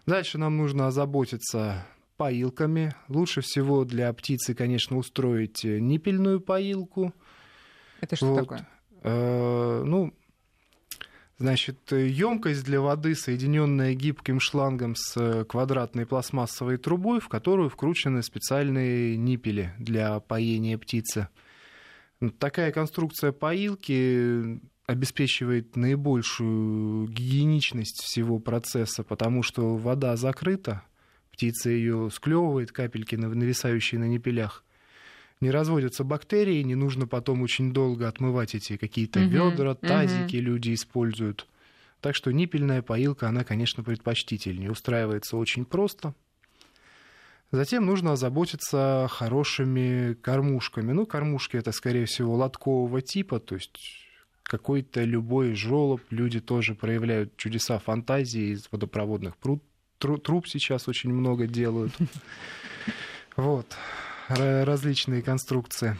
Дальше 0.06 0.38
нам 0.38 0.56
нужно 0.56 0.86
озаботиться 0.86 1.86
поилками. 2.16 2.94
Лучше 3.08 3.40
всего 3.40 3.84
для 3.84 4.12
птицы, 4.12 4.54
конечно, 4.54 4.96
устроить 4.96 5.64
ниппельную 5.64 6.40
поилку. 6.40 7.12
Это 8.00 8.14
что 8.14 8.26
вот. 8.26 8.40
такое? 8.40 8.68
Э, 9.02 9.82
ну, 9.84 10.14
Значит, 11.38 11.90
емкость 11.90 12.62
для 12.62 12.80
воды, 12.80 13.16
соединенная 13.16 13.94
гибким 13.94 14.38
шлангом 14.38 14.94
с 14.94 15.44
квадратной 15.46 16.06
пластмассовой 16.06 16.76
трубой, 16.76 17.18
в 17.18 17.26
которую 17.28 17.68
вкручены 17.68 18.22
специальные 18.22 19.16
ниппели 19.16 19.74
для 19.76 20.20
поения 20.20 20.78
птицы. 20.78 21.26
Такая 22.38 22.70
конструкция 22.70 23.32
поилки 23.32 24.60
обеспечивает 24.86 25.74
наибольшую 25.74 27.08
гигиеничность 27.08 28.02
всего 28.04 28.38
процесса, 28.38 29.02
потому 29.02 29.42
что 29.42 29.76
вода 29.76 30.14
закрыта, 30.16 30.84
птица 31.32 31.70
ее 31.70 32.08
склевывает, 32.12 32.70
капельки 32.70 33.16
нависающие 33.16 33.98
на 33.98 34.06
непелях. 34.06 34.64
Не 35.42 35.50
разводятся 35.50 36.04
бактерии, 36.04 36.62
не 36.62 36.76
нужно 36.76 37.08
потом 37.08 37.42
очень 37.42 37.72
долго 37.72 38.06
отмывать 38.06 38.54
эти 38.54 38.76
какие-то 38.76 39.18
угу, 39.18 39.28
ведра, 39.28 39.74
тазики 39.74 40.36
угу. 40.36 40.44
люди 40.44 40.72
используют. 40.72 41.48
Так 42.00 42.14
что 42.14 42.30
ниппельная 42.30 42.80
поилка, 42.80 43.28
она, 43.28 43.42
конечно, 43.42 43.82
предпочтительнее. 43.82 44.70
Устраивается 44.70 45.36
очень 45.36 45.64
просто. 45.64 46.14
Затем 47.50 47.86
нужно 47.86 48.12
озаботиться 48.12 49.08
хорошими 49.10 50.14
кормушками. 50.14 50.92
Ну, 50.92 51.06
кормушки 51.06 51.56
это, 51.56 51.72
скорее 51.72 52.06
всего, 52.06 52.36
лоткового 52.36 53.02
типа, 53.02 53.40
то 53.40 53.56
есть 53.56 53.80
какой-то 54.44 55.02
любой 55.02 55.54
жолоб. 55.56 56.02
Люди 56.10 56.38
тоже 56.38 56.76
проявляют 56.76 57.36
чудеса 57.36 57.80
фантазии 57.80 58.52
из 58.52 58.68
водопроводных 58.70 59.36
пруд, 59.38 59.60
труб 59.98 60.46
сейчас 60.46 60.86
очень 60.86 61.12
много 61.12 61.48
делают. 61.48 61.92
Вот. 63.34 63.66
Различные 64.36 65.22
конструкции. 65.22 65.96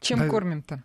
Чем 0.00 0.28
кормим-то? 0.28 0.82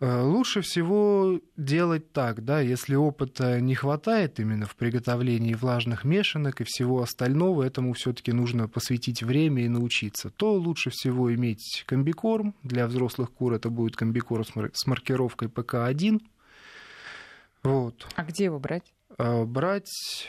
Э, 0.00 0.22
лучше 0.22 0.60
всего 0.60 1.40
делать 1.56 2.12
так, 2.12 2.44
да, 2.44 2.60
если 2.60 2.94
опыта 2.94 3.60
не 3.60 3.74
хватает 3.74 4.38
именно 4.38 4.66
в 4.66 4.76
приготовлении 4.76 5.54
влажных 5.54 6.04
мешанок 6.04 6.60
и 6.60 6.64
всего 6.64 7.02
остального, 7.02 7.64
этому 7.64 7.94
все-таки 7.94 8.32
нужно 8.32 8.68
посвятить 8.68 9.24
время 9.24 9.64
и 9.64 9.68
научиться, 9.68 10.30
то 10.30 10.54
лучше 10.54 10.90
всего 10.90 11.34
иметь 11.34 11.82
комбикорм. 11.86 12.54
Для 12.62 12.86
взрослых 12.86 13.32
кур 13.32 13.54
это 13.54 13.70
будет 13.70 13.96
комбикорм 13.96 14.44
с 14.72 14.86
маркировкой 14.86 15.48
ПК-1. 15.48 16.20
Вот. 17.64 18.06
А 18.14 18.24
где 18.24 18.44
его 18.44 18.60
брать? 18.60 18.92
Э, 19.18 19.44
брать 19.44 20.28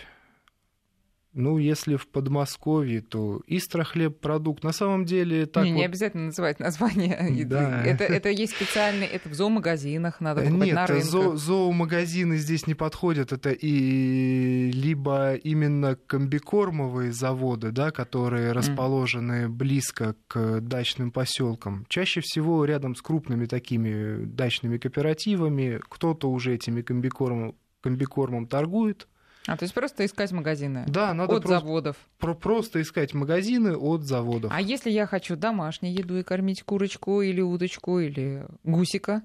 ну, 1.33 1.59
если 1.59 1.95
в 1.95 2.07
Подмосковье, 2.07 3.01
то 3.01 3.41
Истра 3.45 3.83
хлебпродукт. 3.83 4.63
На 4.63 4.71
самом 4.71 5.05
деле 5.05 5.45
так 5.45 5.63
Не, 5.63 5.73
вот... 5.73 5.77
не 5.77 5.85
обязательно 5.85 6.25
называть 6.27 6.59
название. 6.59 7.17
Да. 7.49 7.83
Это, 7.83 8.03
это 8.03 8.29
есть 8.29 8.55
специальный, 8.55 9.07
это 9.07 9.29
в 9.29 9.33
зоомагазинах 9.33 10.19
надо 10.21 10.41
покупать 10.41 10.67
Нет, 10.67 10.75
на 10.75 10.85
рынках. 10.87 11.09
Зо, 11.09 11.35
зоомагазины 11.35 12.37
здесь 12.37 12.67
не 12.67 12.75
подходят. 12.75 13.31
Это 13.31 13.51
и 13.51 14.71
либо 14.71 15.35
именно 15.35 15.95
комбикормовые 15.95 17.11
заводы, 17.11 17.71
да, 17.71 17.91
которые 17.91 18.51
расположены 18.51 19.45
mm. 19.45 19.47
близко 19.49 20.15
к 20.27 20.59
дачным 20.59 21.11
поселкам. 21.11 21.85
Чаще 21.89 22.21
всего 22.21 22.65
рядом 22.65 22.95
с 22.95 23.01
крупными 23.01 23.45
такими 23.45 24.25
дачными 24.25 24.77
кооперативами 24.77 25.79
кто-то 25.89 26.29
уже 26.29 26.55
этими 26.55 26.81
комбикормом, 26.81 27.55
комбикормом 27.81 28.47
торгует 28.47 29.07
а, 29.49 29.57
то 29.57 29.63
есть 29.63 29.73
просто 29.73 30.05
искать 30.05 30.31
магазины 30.31 30.85
да, 30.87 31.13
надо 31.13 31.37
от 31.37 31.43
просто, 31.43 31.59
заводов? 31.59 31.95
Про 32.19 32.35
просто 32.35 32.81
искать 32.81 33.15
магазины 33.15 33.75
от 33.75 34.03
заводов. 34.03 34.51
А 34.53 34.61
если 34.61 34.91
я 34.91 35.07
хочу 35.07 35.35
домашнюю 35.35 35.93
еду 35.93 36.17
и 36.17 36.23
кормить 36.23 36.61
курочку 36.61 37.21
или 37.21 37.41
уточку 37.41 37.99
или 37.99 38.45
гусика? 38.63 39.23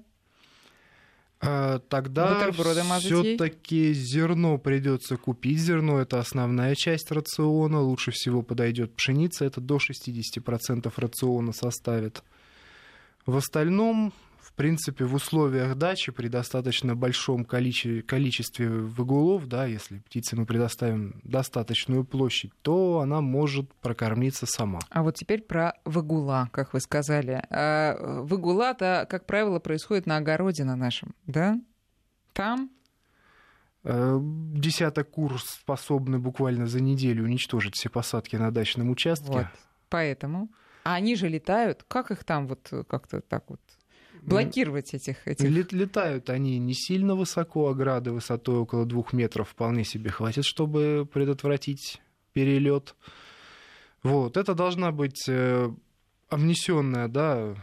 А, 1.41 1.77
тогда 1.77 2.51
все-таки 2.51 3.93
зерно 3.93 4.57
придется 4.57 5.17
купить. 5.17 5.59
Зерно 5.59 5.99
это 5.99 6.19
основная 6.19 6.73
часть 6.73 7.11
рациона. 7.11 7.81
Лучше 7.81 8.09
всего 8.09 8.41
подойдет 8.41 8.95
пшеница. 8.95 9.45
Это 9.45 9.61
до 9.61 9.77
60% 9.77 10.91
рациона 10.95 11.51
составит. 11.53 12.23
В 13.27 13.37
остальном 13.37 14.11
принципе, 14.55 15.05
в 15.05 15.13
условиях 15.13 15.75
дачи 15.75 16.11
при 16.11 16.27
достаточно 16.27 16.95
большом 16.95 17.45
количестве 17.45 18.69
выгулов, 18.69 19.47
да, 19.47 19.65
если 19.65 19.99
птице 19.99 20.35
мы 20.35 20.45
предоставим 20.45 21.19
достаточную 21.23 22.05
площадь, 22.05 22.51
то 22.61 22.99
она 22.99 23.21
может 23.21 23.73
прокормиться 23.75 24.45
сама. 24.45 24.79
А 24.89 25.03
вот 25.03 25.15
теперь 25.15 25.41
про 25.41 25.73
выгула, 25.83 26.49
как 26.51 26.73
вы 26.73 26.79
сказали. 26.79 27.43
А, 27.49 28.21
выгула-то, 28.23 29.07
как 29.09 29.25
правило, 29.25 29.59
происходит 29.59 30.05
на 30.05 30.17
огороде 30.17 30.63
на 30.63 30.75
нашем, 30.75 31.13
да? 31.27 31.59
Там 32.33 32.69
э, 33.83 34.19
Десяток 34.21 35.11
кур 35.11 35.41
способны 35.41 36.19
буквально 36.19 36.67
за 36.67 36.81
неделю 36.81 37.23
уничтожить 37.23 37.75
все 37.75 37.89
посадки 37.89 38.35
на 38.35 38.51
дачном 38.51 38.89
участке. 38.89 39.31
Вот. 39.31 39.45
Поэтому. 39.89 40.49
А 40.83 40.95
они 40.95 41.15
же 41.15 41.29
летают. 41.29 41.83
Как 41.87 42.11
их 42.11 42.23
там 42.23 42.47
вот 42.47 42.71
как-то 42.87 43.21
так 43.21 43.49
вот 43.49 43.59
блокировать 44.27 44.93
этих... 44.93 45.27
этих... 45.27 45.71
Летают 45.71 46.29
они 46.29 46.57
не 46.59 46.73
сильно 46.73 47.15
высоко, 47.15 47.69
ограды 47.69 48.11
высотой 48.11 48.57
около 48.57 48.85
двух 48.85 49.13
метров 49.13 49.49
вполне 49.49 49.83
себе 49.83 50.09
хватит, 50.09 50.45
чтобы 50.45 51.07
предотвратить 51.11 52.01
перелет. 52.33 52.95
Вот, 54.03 54.37
это 54.37 54.53
должна 54.53 54.91
быть 54.91 55.27
э, 55.27 55.69
обнесенная, 56.29 57.07
да, 57.07 57.55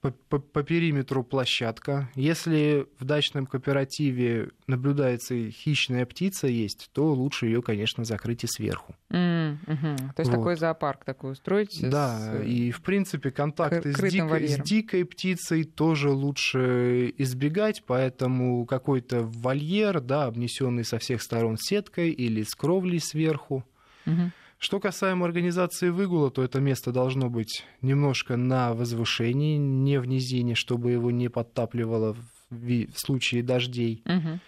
по, 0.00 0.12
по, 0.12 0.38
по 0.38 0.62
периметру 0.62 1.24
площадка. 1.24 2.08
Если 2.14 2.86
в 2.98 3.04
дачном 3.04 3.46
кооперативе 3.46 4.50
наблюдается 4.66 5.50
хищная 5.50 6.06
птица 6.06 6.46
есть, 6.46 6.90
то 6.92 7.12
лучше 7.12 7.46
ее, 7.46 7.62
конечно, 7.62 8.04
закрыть 8.04 8.44
и 8.44 8.46
сверху. 8.46 8.94
Mm-hmm. 9.10 9.96
То 10.14 10.20
есть 10.20 10.30
вот. 10.30 10.36
такой 10.36 10.56
зоопарк 10.56 11.04
такой 11.04 11.32
устроить? 11.32 11.80
Да, 11.82 12.18
с... 12.18 12.44
и 12.44 12.70
в 12.70 12.80
принципе 12.82 13.32
контакты 13.32 13.92
с 13.92 14.00
дикой, 14.00 14.48
с 14.48 14.58
дикой 14.58 15.04
птицей 15.04 15.64
тоже 15.64 16.10
лучше 16.10 17.12
избегать, 17.18 17.82
поэтому 17.84 18.66
какой-то 18.66 19.22
вольер, 19.22 20.00
да, 20.00 20.26
обнесенный 20.26 20.84
со 20.84 20.98
всех 20.98 21.22
сторон 21.22 21.56
сеткой 21.56 22.10
или 22.10 22.44
с 22.44 22.54
кровлей 22.54 23.00
сверху. 23.00 23.64
Mm-hmm. 24.06 24.30
Что 24.58 24.80
касаемо 24.80 25.24
организации 25.24 25.90
выгула, 25.90 26.32
то 26.32 26.42
это 26.42 26.60
место 26.60 26.90
должно 26.90 27.30
быть 27.30 27.64
немножко 27.80 28.36
на 28.36 28.74
возвышении, 28.74 29.56
не 29.56 30.00
в 30.00 30.06
низине, 30.06 30.56
чтобы 30.56 30.90
его 30.90 31.12
не 31.12 31.28
подтапливало 31.28 32.16
в, 32.50 32.86
случае 32.96 33.44
дождей. 33.44 34.02
Угу. 34.04 34.40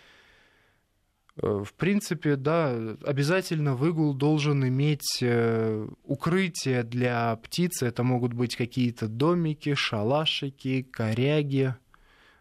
В 1.65 1.73
принципе, 1.75 2.35
да, 2.35 2.77
обязательно 3.05 3.77
выгул 3.77 4.13
должен 4.13 4.67
иметь 4.67 5.23
э, 5.23 5.89
укрытие 6.05 6.83
для 6.83 7.37
птицы. 7.37 7.87
Это 7.87 8.03
могут 8.03 8.35
быть 8.35 8.57
какие-то 8.57 9.07
домики, 9.07 9.75
шалашики, 9.75 10.83
коряги. 10.83 11.77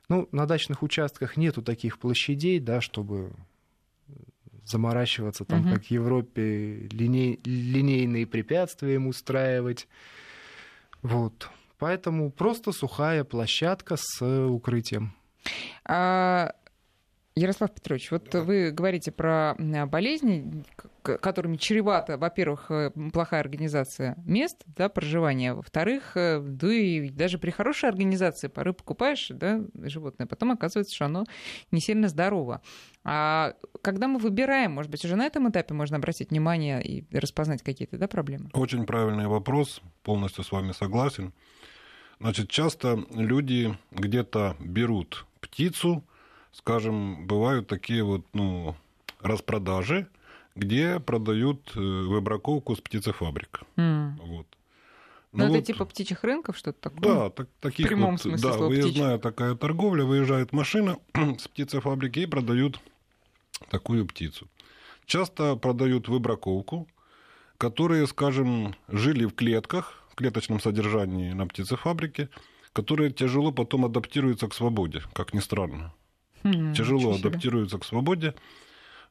Ну, 0.10 0.28
на 0.32 0.48
дачных 0.48 0.82
участках 0.82 1.38
нету 1.38 1.62
таких 1.62 2.00
площадей, 2.00 2.60
да, 2.60 2.82
чтобы 2.82 3.32
заморачиваться, 4.70 5.46
там, 5.46 5.62
угу. 5.62 5.76
как 5.76 5.86
в 5.86 5.92
Европе, 5.92 6.88
линей, 6.92 7.40
линейные 7.44 8.26
препятствия 8.26 8.96
им 8.96 9.08
устраивать. 9.08 9.88
Вот. 11.02 11.50
Поэтому 11.78 12.30
просто 12.32 12.72
сухая 12.72 13.24
площадка 13.24 13.96
с 13.98 14.22
укрытием. 14.22 15.14
А, 15.86 16.54
Ярослав 17.36 17.72
Петрович, 17.72 18.12
вот 18.12 18.30
да. 18.32 18.42
вы 18.42 18.72
говорите 18.72 19.12
про 19.12 19.56
болезни, 19.88 20.64
которыми 21.18 21.58
чревата, 21.58 22.18
во-первых, 22.18 22.70
э, 22.70 22.92
плохая 23.12 23.42
организация 23.42 24.16
мест 24.26 24.64
да, 24.68 24.90
проживания, 24.90 25.54
во-вторых, 25.54 26.16
э, 26.16 26.40
да 26.40 26.72
и 26.72 27.10
даже 27.10 27.38
при 27.38 27.52
хорошей 27.52 27.90
организации 27.90 28.48
порой 28.48 28.74
покупаешь 28.74 29.28
да, 29.30 29.62
животное, 29.74 30.28
потом 30.28 30.52
оказывается, 30.52 30.94
что 30.94 31.06
оно 31.06 31.26
не 31.72 31.80
сильно 31.80 32.08
здорово. 32.08 32.62
А 33.04 33.54
когда 33.82 34.08
мы 34.08 34.20
выбираем, 34.20 34.74
может 34.74 34.92
быть, 34.92 35.04
уже 35.06 35.16
на 35.16 35.26
этом 35.26 35.50
этапе 35.50 35.74
можно 35.74 35.98
обратить 35.98 36.30
внимание 36.30 36.82
и 36.84 37.06
распознать 37.18 37.64
какие-то 37.64 37.98
да, 37.98 38.08
проблемы? 38.08 38.50
Очень 38.54 38.86
правильный 38.86 39.28
вопрос, 39.28 39.82
полностью 40.04 40.44
с 40.44 40.52
вами 40.52 40.72
согласен. 40.74 41.34
Значит, 42.20 42.50
часто 42.50 43.04
люди 43.12 43.78
где-то 43.92 44.58
берут 44.60 45.26
птицу, 45.40 46.04
скажем, 46.52 47.26
бывают 47.26 47.68
такие 47.68 48.04
вот, 48.04 48.26
ну, 48.34 48.76
распродажи, 49.22 50.08
где 50.60 51.00
продают 51.00 51.72
э, 51.76 51.80
выбраковку 51.80 52.76
с 52.76 52.82
птицефабрик. 52.82 53.62
Mm. 53.78 54.12
Вот. 54.22 54.48
Ну, 55.32 55.40
ну 55.40 55.46
это 55.46 55.54
вот, 55.54 55.64
типа 55.66 55.86
птичьих 55.86 56.24
рынков, 56.24 56.58
что-то 56.58 56.90
такое? 56.90 57.02
Да, 57.02 57.30
так, 57.30 57.50
таких 57.60 57.86
в 57.86 57.90
прямом 57.90 58.12
вот, 58.14 58.22
смысле 58.22 58.50
да, 58.50 58.54
слова 58.54 58.68
выездная 58.68 59.18
птичьих. 59.18 59.22
такая 59.22 59.56
торговля, 59.56 60.04
выезжает 60.04 60.52
машина 60.54 60.98
с 61.38 61.48
птицефабрики 61.48 62.20
и 62.20 62.26
продают 62.26 62.80
такую 63.70 64.06
птицу. 64.06 64.48
Часто 65.06 65.56
продают 65.56 66.08
выбраковку, 66.08 66.88
которые, 67.58 68.08
скажем, 68.08 68.76
жили 68.88 69.26
в 69.26 69.34
клетках, 69.34 70.04
в 70.12 70.16
клеточном 70.16 70.60
содержании 70.60 71.34
на 71.34 71.48
птицефабрике, 71.48 72.30
которые 72.74 73.12
тяжело 73.12 73.52
потом 73.52 73.86
адаптируются 73.86 74.48
к 74.48 74.54
свободе, 74.54 75.02
как 75.14 75.34
ни 75.34 75.40
странно. 75.40 75.94
Мгм, 76.44 76.74
тяжело 76.74 77.16
адаптируются 77.16 77.78
к 77.78 77.86
свободе. 77.86 78.34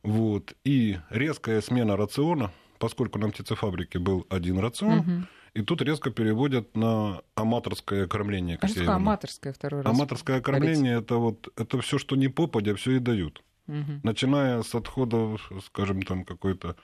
Вот. 0.02 0.54
И 0.64 0.98
резкая 1.10 1.60
смена 1.60 1.96
рациона, 1.96 2.50
поскольку 2.78 3.18
на 3.18 3.28
птицефабрике 3.30 3.98
был 3.98 4.26
один 4.30 4.58
рацион, 4.58 4.98
Мгм. 4.98 5.26
и 5.54 5.62
тут 5.62 5.82
резко 5.82 6.10
переводят 6.10 6.76
на 6.76 7.22
аматорское 7.34 8.06
кормление. 8.06 8.56
А 8.56 8.60
как 8.60 8.70
что 8.70 8.78
такое 8.80 8.84
его 8.84 8.92
называю. 8.94 9.12
аматорское 9.12 9.52
второй 9.52 9.82
раз? 9.82 9.94
Аматорское 9.94 10.40
кормление 10.40 10.98
это 10.98 11.16
вот 11.16 11.48
это 11.56 11.80
все, 11.80 11.98
что 11.98 12.16
не 12.16 12.28
попадя, 12.28 12.74
все 12.74 12.92
и 12.92 12.98
дают. 13.00 13.42
Мгм. 13.66 14.00
Начиная 14.02 14.62
с 14.62 14.74
отходов, 14.74 15.50
скажем, 15.66 16.02
там 16.02 16.24
какой-то 16.24 16.76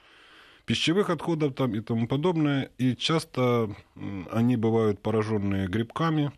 пищевых 0.65 1.09
отходов 1.09 1.53
там 1.55 1.73
и 1.73 1.79
тому 1.81 2.07
подобное. 2.07 2.69
И 2.77 2.95
часто 2.95 3.69
они 4.31 4.55
бывают 4.57 5.01
пораженные 5.01 5.67
грибками, 5.67 6.31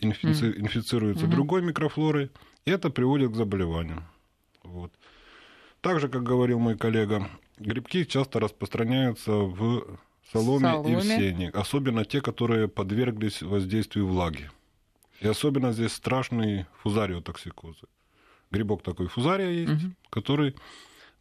инфици- 0.00 0.58
инфицируются 0.58 1.26
Мгм. 1.26 1.34
другой 1.34 1.62
микрофлорой, 1.62 2.30
и 2.64 2.70
это 2.70 2.90
приводит 2.90 3.30
к 3.32 3.34
заболеваниям. 3.36 4.04
Вот. 4.64 4.92
Также, 5.82 6.08
как 6.08 6.22
говорил 6.22 6.58
мой 6.58 6.78
коллега, 6.78 7.28
грибки 7.58 8.04
часто 8.04 8.38
распространяются 8.40 9.32
в 9.32 9.98
соломе, 10.32 10.68
и 10.68 10.70
в 10.96 11.02
Соломе. 11.02 11.02
сене, 11.02 11.50
особенно 11.50 12.04
те, 12.04 12.20
которые 12.22 12.68
подверглись 12.68 13.42
воздействию 13.42 14.06
влаги. 14.06 14.50
И 15.20 15.26
особенно 15.28 15.72
здесь 15.72 15.92
страшный 15.92 16.66
фузариотоксикозы. 16.82 17.86
Грибок 18.50 18.82
такой 18.82 19.08
фузария 19.08 19.50
есть, 19.50 19.72
Мгм. 19.72 19.96
который 20.10 20.54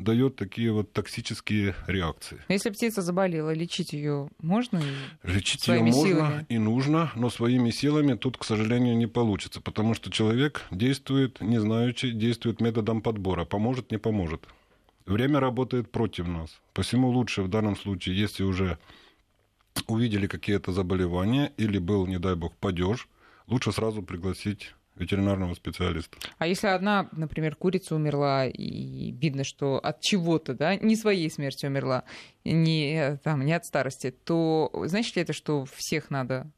дает 0.03 0.35
такие 0.35 0.71
вот 0.71 0.91
токсические 0.93 1.75
реакции. 1.87 2.41
Если 2.49 2.69
птица 2.69 3.01
заболела, 3.01 3.53
лечить 3.53 3.93
ее 3.93 4.29
можно? 4.39 4.81
Лечить 5.23 5.67
ее 5.67 5.79
можно 5.79 6.07
силами. 6.07 6.45
и 6.49 6.57
нужно, 6.57 7.11
но 7.15 7.29
своими 7.29 7.69
силами 7.71 8.15
тут, 8.15 8.37
к 8.37 8.43
сожалению, 8.43 8.97
не 8.97 9.07
получится, 9.07 9.61
потому 9.61 9.93
что 9.93 10.11
человек 10.11 10.65
действует, 10.71 11.41
не 11.41 11.59
знаючи, 11.59 12.11
действует 12.11 12.61
методом 12.61 13.01
подбора. 13.01 13.45
Поможет, 13.45 13.91
не 13.91 13.97
поможет. 13.97 14.47
Время 15.05 15.39
работает 15.39 15.91
против 15.91 16.27
нас. 16.27 16.61
Посему 16.73 17.09
лучше 17.09 17.41
в 17.41 17.47
данном 17.47 17.75
случае, 17.75 18.17
если 18.17 18.43
уже 18.43 18.77
увидели 19.87 20.27
какие-то 20.27 20.71
заболевания 20.71 21.53
или 21.57 21.77
был, 21.79 22.07
не 22.07 22.19
дай 22.19 22.35
бог, 22.35 22.55
падеж, 22.57 23.07
лучше 23.47 23.71
сразу 23.71 24.01
пригласить 24.01 24.73
ветеринарного 25.01 25.53
специалиста. 25.55 26.17
А 26.37 26.47
если 26.47 26.67
одна, 26.67 27.09
например, 27.11 27.55
курица 27.55 27.95
умерла, 27.95 28.45
и 28.45 29.11
видно, 29.11 29.43
что 29.43 29.79
от 29.79 29.99
чего-то, 29.99 30.53
да, 30.53 30.75
не 30.75 30.95
своей 30.95 31.29
смертью 31.29 31.69
умерла, 31.69 32.03
не, 32.45 33.17
там, 33.23 33.45
не 33.45 33.53
от 33.53 33.65
старости, 33.65 34.11
то 34.11 34.71
значит 34.85 35.15
ли 35.15 35.23
это, 35.23 35.33
что 35.33 35.65
всех 35.65 36.09
надо 36.09 36.49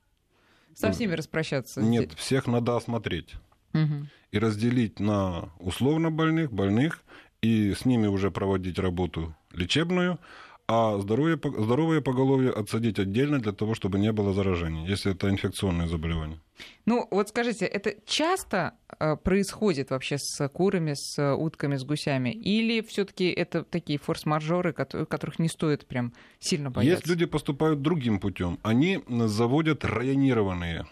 со 0.76 0.92
всеми 0.92 1.14
распрощаться? 1.14 1.82
Нет, 1.82 2.14
всех 2.14 2.48
надо 2.48 2.76
осмотреть. 2.76 3.36
Мгм. 3.74 4.08
и 4.32 4.38
разделить 4.38 5.00
на 5.00 5.50
условно 5.58 6.12
больных, 6.12 6.52
больных, 6.52 7.04
и 7.42 7.74
с 7.74 7.86
ними 7.86 8.06
уже 8.06 8.30
проводить 8.30 8.78
работу 8.78 9.36
лечебную, 9.52 10.20
а 10.68 10.98
здоровье, 11.00 11.38
здоровое 11.44 12.02
поголовье 12.02 12.52
отсадить 12.52 12.98
отдельно 13.00 13.40
для 13.40 13.52
того, 13.52 13.76
чтобы 13.76 14.00
не 14.00 14.12
было 14.12 14.34
заражений, 14.34 14.88
если 14.88 15.12
это 15.12 15.30
инфекционное 15.30 15.88
заболевание. 15.88 16.40
Ну, 16.86 17.08
вот 17.12 17.30
скажите, 17.30 17.66
это 17.66 17.96
часто 18.06 18.74
э, 19.00 19.16
происходит 19.18 19.90
вообще 19.90 20.18
с 20.18 20.48
курами, 20.50 20.94
с 20.96 21.36
утками, 21.36 21.76
с 21.76 21.84
гусями? 21.84 22.30
Или 22.30 22.82
все 22.82 23.04
таки 23.06 23.30
это 23.30 23.64
такие 23.64 24.00
форс-мажоры, 24.00 24.72
кото- 24.72 25.06
которых 25.06 25.40
не 25.40 25.50
стоит 25.50 25.86
прям 25.86 26.14
сильно 26.40 26.70
бояться? 26.72 26.96
Есть 26.96 27.08
люди 27.08 27.26
поступают 27.26 27.82
другим 27.82 28.20
путем. 28.20 28.58
Они 28.64 29.04
заводят 29.08 29.84
районированные 29.84 30.86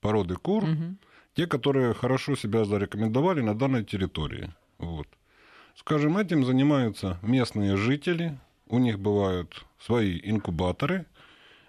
породы 0.00 0.36
кур, 0.36 0.64
Мгм. 0.64 0.98
те, 1.34 1.46
которые 1.46 1.92
хорошо 1.94 2.36
себя 2.36 2.64
зарекомендовали 2.64 3.40
на 3.42 3.54
данной 3.54 3.84
территории. 3.84 4.52
Вот. 4.78 5.08
Скажем, 5.76 6.16
этим 6.18 6.44
занимаются 6.44 7.18
местные 7.22 7.76
жители, 7.76 8.38
у 8.68 8.78
них 8.78 8.98
бывают 8.98 9.64
свои 9.78 10.20
инкубаторы 10.22 11.06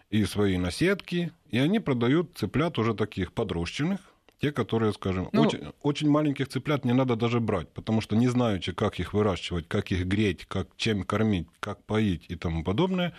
и 0.10 0.26
свои 0.26 0.58
наседки, 0.58 1.32
и 1.50 1.58
они 1.58 1.80
продают 1.80 2.38
цыплят 2.38 2.78
уже 2.80 2.94
таких 2.94 3.34
подрощенных, 3.34 4.00
те, 4.42 4.52
которые, 4.52 4.94
скажем, 4.94 5.30
Ну- 5.32 5.44
очень, 5.44 5.74
очень 5.82 6.10
маленьких 6.10 6.48
цыплят 6.48 6.86
не 6.86 6.94
надо 6.94 7.16
даже 7.16 7.40
брать, 7.40 7.70
потому 7.70 8.02
что 8.02 8.16
не 8.16 8.28
знаючи, 8.28 8.74
как 8.74 9.00
их 9.00 9.14
выращивать, 9.14 9.68
как 9.68 9.92
их 9.92 10.06
греть, 10.06 10.46
как, 10.46 10.68
чем 10.78 11.04
кормить, 11.04 11.48
как 11.60 11.84
поить 11.84 12.26
и 12.30 12.36
тому 12.36 12.64
подобное, 12.64 13.14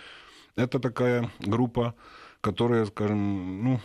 это 0.55 0.79
такая 0.79 1.29
группа, 1.39 1.95
которая, 2.41 2.85
скажем, 2.85 3.63
ну, 3.63 3.79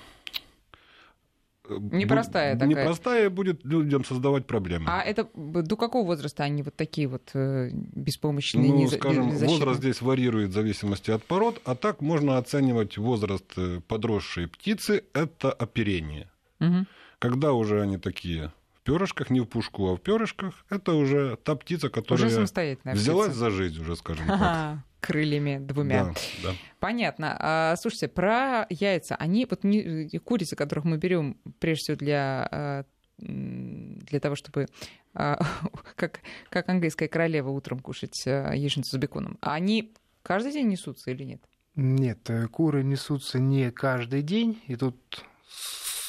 Непростая 1.68 2.54
бу- 2.54 2.58
такая. 2.58 2.68
Непростая 2.84 3.30
будет 3.30 3.64
людям 3.64 4.04
создавать 4.04 4.46
проблемы. 4.46 4.86
А 4.88 5.02
это 5.02 5.28
до 5.34 5.76
какого 5.76 6.04
возраста 6.06 6.42
они 6.44 6.62
вот 6.62 6.74
такие 6.74 7.06
вот 7.08 7.30
э, 7.34 7.70
беспомощные, 7.72 8.68
Ну, 8.70 8.84
неза- 8.84 8.96
скажем, 8.98 9.26
беззащитные? 9.30 9.58
возраст 9.58 9.80
здесь 9.80 10.02
варьирует 10.02 10.50
в 10.50 10.52
зависимости 10.52 11.10
от 11.10 11.22
пород, 11.24 11.60
а 11.64 11.74
так 11.74 12.00
можно 12.00 12.38
оценивать 12.38 12.98
возраст 12.98 13.44
э, 13.56 13.80
подросшей 13.86 14.48
птицы– 14.48 15.04
это 15.14 15.52
оперение. 15.52 16.28
Мгм. 16.58 16.86
Когда 17.18 17.52
уже 17.52 17.80
они 17.80 17.98
такие 17.98 18.52
в 18.74 18.80
перышках, 18.84 19.30
не 19.30 19.40
в 19.40 19.44
пушку, 19.46 19.88
а 19.92 19.96
в 19.96 20.00
перышках, 20.00 20.64
это 20.70 20.94
уже 20.94 21.36
та 21.44 21.54
птица, 21.54 21.88
которая 21.88 22.26
Уже 22.26 22.40
взялась 22.84 23.28
птица. 23.28 23.38
за 23.38 23.50
жизнь 23.50 23.80
уже, 23.80 23.94
скажем 23.96 24.26
так. 24.26 24.78
Крыльями 25.02 25.58
двумя. 25.58 26.04
Да, 26.04 26.14
да. 26.44 26.54
Понятно. 26.78 27.36
А, 27.38 27.76
слушайте, 27.76 28.06
про 28.06 28.66
яйца. 28.70 29.16
Они, 29.16 29.46
вот 29.50 29.64
не, 29.64 30.08
курицы, 30.20 30.54
которых 30.54 30.84
мы 30.84 30.96
берем 30.96 31.36
прежде 31.58 31.82
всего 31.82 31.96
для, 31.96 32.48
а, 32.50 32.84
для 33.18 34.20
того, 34.20 34.36
чтобы 34.36 34.68
а, 35.12 35.38
как, 35.96 36.20
как 36.50 36.68
английская 36.68 37.08
королева 37.08 37.50
утром 37.50 37.80
кушать 37.80 38.22
а, 38.26 38.52
яичницу 38.52 38.90
с 38.96 38.98
беконом, 38.98 39.38
они 39.40 39.92
каждый 40.22 40.52
день 40.52 40.68
несутся 40.68 41.10
или 41.10 41.24
нет? 41.24 41.42
Нет, 41.74 42.30
э, 42.30 42.46
куры 42.46 42.84
несутся 42.84 43.38
не 43.40 43.70
каждый 43.72 44.22
день, 44.22 44.62
и 44.68 44.76
тут 44.76 44.96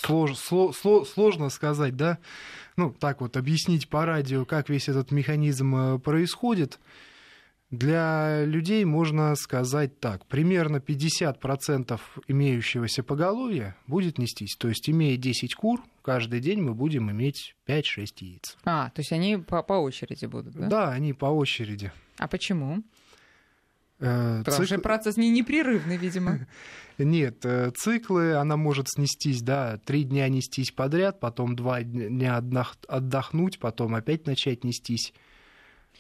слож- 0.03 0.36
сло- 0.36 0.71
сло- 0.73 1.06
сложно 1.06 1.49
сказать, 1.49 1.95
да, 1.95 2.19
ну, 2.75 2.91
так 2.91 3.21
вот, 3.21 3.38
объяснить 3.38 3.89
по 3.89 4.06
радио, 4.06 4.45
как 4.45 4.69
весь 4.69 4.88
этот 4.88 5.12
механизм 5.12 5.75
э, 5.75 5.99
происходит. 5.99 6.79
Для 7.73 8.45
людей 8.45 8.86
можно 8.86 9.33
сказать 9.36 9.99
так, 9.99 10.27
примерно 10.27 10.77
50% 10.77 11.99
имеющегося 12.27 13.01
поголовья 13.01 13.75
будет 13.88 14.19
нестись. 14.19 14.55
То 14.57 14.67
есть, 14.67 14.88
имея 14.91 15.17
10 15.17 15.55
кур, 15.55 15.81
каждый 16.03 16.39
день 16.39 16.62
мы 16.62 16.75
будем 16.75 17.09
иметь 17.09 17.55
5-6 17.67 18.05
яиц. 18.19 18.57
А, 18.63 18.91
то 18.91 18.99
есть 18.99 19.12
они 19.12 19.38
по, 19.38 19.63
по 19.63 19.73
очереди 19.73 20.27
будут, 20.27 20.53
да? 20.53 20.67
Да, 20.67 20.91
они 20.91 21.13
по 21.13 21.25
очереди. 21.25 21.91
А 22.19 22.27
почему? 22.27 22.83
Э, 23.97 24.43
Потому 24.45 24.65
что 24.67 24.75
цикл- 24.75 24.81
процесс 24.81 25.17
не 25.17 25.31
непрерывный, 25.31 25.97
видимо. 25.97 26.45
Нет, 26.99 27.43
э, 27.43 27.71
циклы 27.75 28.36
она 28.36 28.55
может 28.55 28.88
снестись, 28.88 29.41
да, 29.41 29.79
три 29.83 30.03
дня 30.03 30.29
нестись 30.29 30.69
подряд, 30.71 31.19
потом 31.19 31.55
два 31.55 31.81
дня 31.81 32.38
отдох- 32.38 32.86
отдохнуть, 32.88 33.57
потом 33.57 33.95
опять 33.95 34.27
начать 34.27 34.63
нестись. 34.63 35.12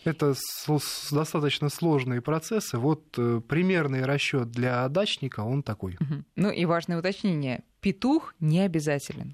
Это 0.03 0.33
достаточно 1.11 1.69
сложные 1.69 2.21
процессы. 2.21 2.77
Вот 2.77 3.03
э, 3.17 3.41
примерный 3.47 4.05
расчет 4.05 4.51
для 4.51 4.87
дачника, 4.89 5.41
он 5.41 5.63
такой. 5.63 5.97
Ну 6.35 6.51
и 6.51 6.65
важное 6.65 6.99
уточнение. 6.99 7.63
Петух 7.79 8.33
не 8.39 8.61
обязателен. 8.61 9.31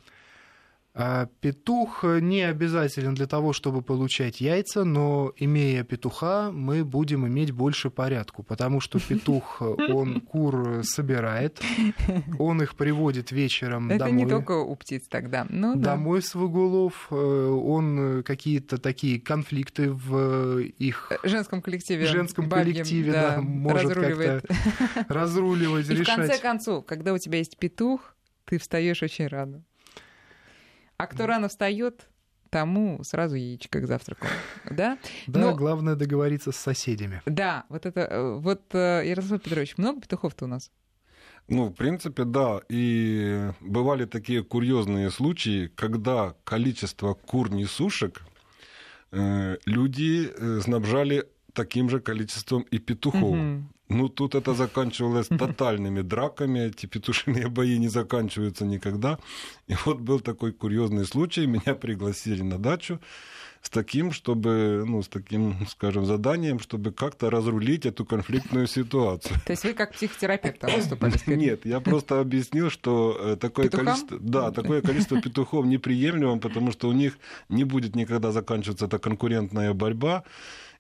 А 0.95 1.27
Петух 1.39 2.03
э, 2.03 2.19
не 2.19 2.41
обязателен 2.41 3.13
для 3.13 3.27
того, 3.27 3.53
чтобы 3.53 3.83
получать 3.83 4.41
яйца, 4.41 4.83
но 4.83 5.31
имея 5.37 5.83
петуха, 5.83 6.51
мы 6.51 6.83
будем 6.83 7.27
иметь 7.27 7.51
больше 7.51 7.91
порядку, 7.91 8.41
потому 8.41 8.81
что 8.81 8.99
петух, 8.99 9.61
э, 9.61 9.65
он 9.93 10.19
кур 10.19 10.81
собирает, 10.83 11.61
он 12.39 12.63
их 12.63 12.75
приводит 12.75 13.31
вечером 13.31 13.91
Это 13.91 14.05
домой. 14.05 14.13
не 14.13 14.27
только 14.27 14.53
у 14.53 14.75
птиц 14.75 15.07
тогда. 15.07 15.45
Ну 15.47 15.75
да. 15.75 15.91
домой 15.91 16.23
с 16.23 16.33
выгулов, 16.33 17.07
э, 17.11 17.15
он 17.15 18.19
э, 18.19 18.23
какие-то 18.23 18.79
такие 18.79 19.21
конфликты 19.21 19.91
в 19.91 20.57
э, 20.57 20.63
их 20.79 21.11
женском 21.23 21.61
коллективе. 21.61 22.07
женском 22.07 22.49
бабьем, 22.49 22.73
коллективе, 22.73 23.11
да, 23.11 23.41
может 23.41 23.91
разруливает. 23.91 24.45
разруливать, 25.07 25.89
И 25.89 25.93
в 25.93 26.05
конце 26.05 26.23
решать. 26.23 26.41
концов, 26.41 26.85
когда 26.85 27.13
у 27.13 27.19
тебя 27.19 27.37
есть 27.37 27.57
петух, 27.59 28.15
ты 28.45 28.57
встаешь 28.57 29.03
очень 29.03 29.27
рано. 29.27 29.63
А 30.99 31.07
кто 31.07 31.25
рано 31.27 31.47
встает, 31.47 32.09
тому 32.49 33.01
сразу 33.05 33.35
яичко 33.37 33.79
к 33.79 33.87
завтраку. 33.87 34.27
Да? 34.69 34.97
Да, 35.27 35.39
но- 35.39 35.55
главное 35.55 35.95
договориться 35.95 36.51
с 36.51 36.57
соседями. 36.57 37.21
Да, 37.25 37.63
вот 37.69 37.85
это, 37.85 38.01
э, 38.01 38.33
вот, 38.37 38.75
э, 38.75 39.03
Ярослав 39.05 39.41
Петрович, 39.41 39.77
много 39.77 40.01
петухов-то 40.01 40.43
у 40.45 40.47
нас? 40.49 40.71
Ну, 41.47 41.69
в 41.69 41.73
принципе, 41.73 42.25
да. 42.25 42.59
И 42.67 43.49
бывали 43.61 44.05
такие 44.05 44.43
курьезные 44.43 45.09
случаи, 45.09 45.67
когда 45.67 46.35
количество 46.43 47.13
кур-несушек 47.13 48.21
э, 49.11 49.57
люди 49.65 50.29
э, 50.37 50.59
снабжали 50.61 51.25
таким 51.53 51.89
же 51.89 52.01
количеством 52.01 52.63
и 52.63 52.77
петухов. 52.77 53.35
Мгм. 53.35 53.69
Ну, 53.89 54.07
тут 54.07 54.35
это 54.35 54.53
заканчивалось 54.53 55.27
тотальными 55.27 56.01
драками, 56.01 56.67
эти 56.67 56.85
петушиные 56.85 57.47
бои 57.47 57.79
не 57.79 57.87
заканчиваются 57.87 58.63
никогда. 58.63 59.17
И 59.67 59.75
вот 59.85 59.99
был 59.99 60.19
такой 60.19 60.51
курьезный 60.53 61.05
случай, 61.05 61.47
меня 61.47 61.73
пригласили 61.73 62.43
на 62.43 62.59
дачу, 62.59 62.99
с 63.61 63.69
таким, 63.69 64.11
чтобы, 64.11 64.83
ну, 64.87 65.01
с 65.01 65.07
таким, 65.07 65.67
скажем, 65.67 66.05
заданием, 66.05 66.59
чтобы 66.59 66.91
как-то 66.91 67.29
разрулить 67.29 67.85
эту 67.85 68.05
конфликтную 68.05 68.67
ситуацию. 68.67 69.35
То 69.45 69.51
есть 69.51 69.63
вы 69.63 69.73
как 69.73 69.93
психотерапевт 69.93 70.63
выступали? 70.63 71.13
Нет, 71.25 71.65
я 71.65 71.79
просто 71.79 72.19
объяснил, 72.19 72.69
что 72.69 73.17
э, 73.19 73.35
такое 73.35 73.65
Петухам? 73.65 73.87
количество, 73.87 74.19
да, 74.19 74.51
такое 74.51 74.81
количество 74.81 75.21
петухов 75.21 75.65
неприемлемо, 75.65 76.39
потому 76.39 76.71
что 76.71 76.87
у 76.87 76.93
них 76.93 77.17
не 77.49 77.63
будет 77.63 77.95
никогда 77.95 78.31
заканчиваться 78.31 78.85
эта 78.85 78.99
конкурентная 78.99 79.73
борьба, 79.73 80.23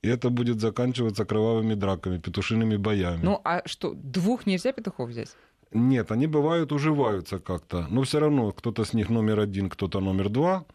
и 0.01 0.07
это 0.07 0.29
будет 0.29 0.59
заканчиваться 0.61 1.25
кровавыми 1.25 1.73
драками, 1.73 2.17
петушиными 2.17 2.77
боями. 2.77 3.19
Ну, 3.23 3.41
а 3.43 3.61
что, 3.65 3.93
двух 3.93 4.45
нельзя 4.45 4.71
петухов 4.71 5.09
взять? 5.09 5.35
Нет, 5.71 6.11
они 6.11 6.27
бывают, 6.27 6.71
уживаются 6.71 7.39
как-то. 7.39 7.85
Но 7.89 8.03
все 8.03 8.19
равно 8.19 8.51
кто-то 8.51 8.85
с 8.85 8.93
них 8.93 9.09
номер 9.09 9.39
один, 9.39 9.69
кто-то 9.69 9.99
номер 9.99 10.29
два. 10.29 10.65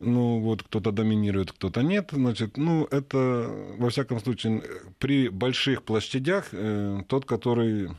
Ну, 0.00 0.40
вот 0.40 0.62
кто-то 0.62 0.92
доминирует, 0.92 1.52
кто-то 1.52 1.82
нет. 1.82 2.10
Значит, 2.12 2.56
ну, 2.56 2.86
это, 2.90 3.50
во 3.78 3.90
всяком 3.90 4.20
случае, 4.20 4.62
при 4.98 5.28
больших 5.28 5.82
площадях 5.82 6.48
э, 6.52 7.02
тот, 7.08 7.24
который 7.24 7.90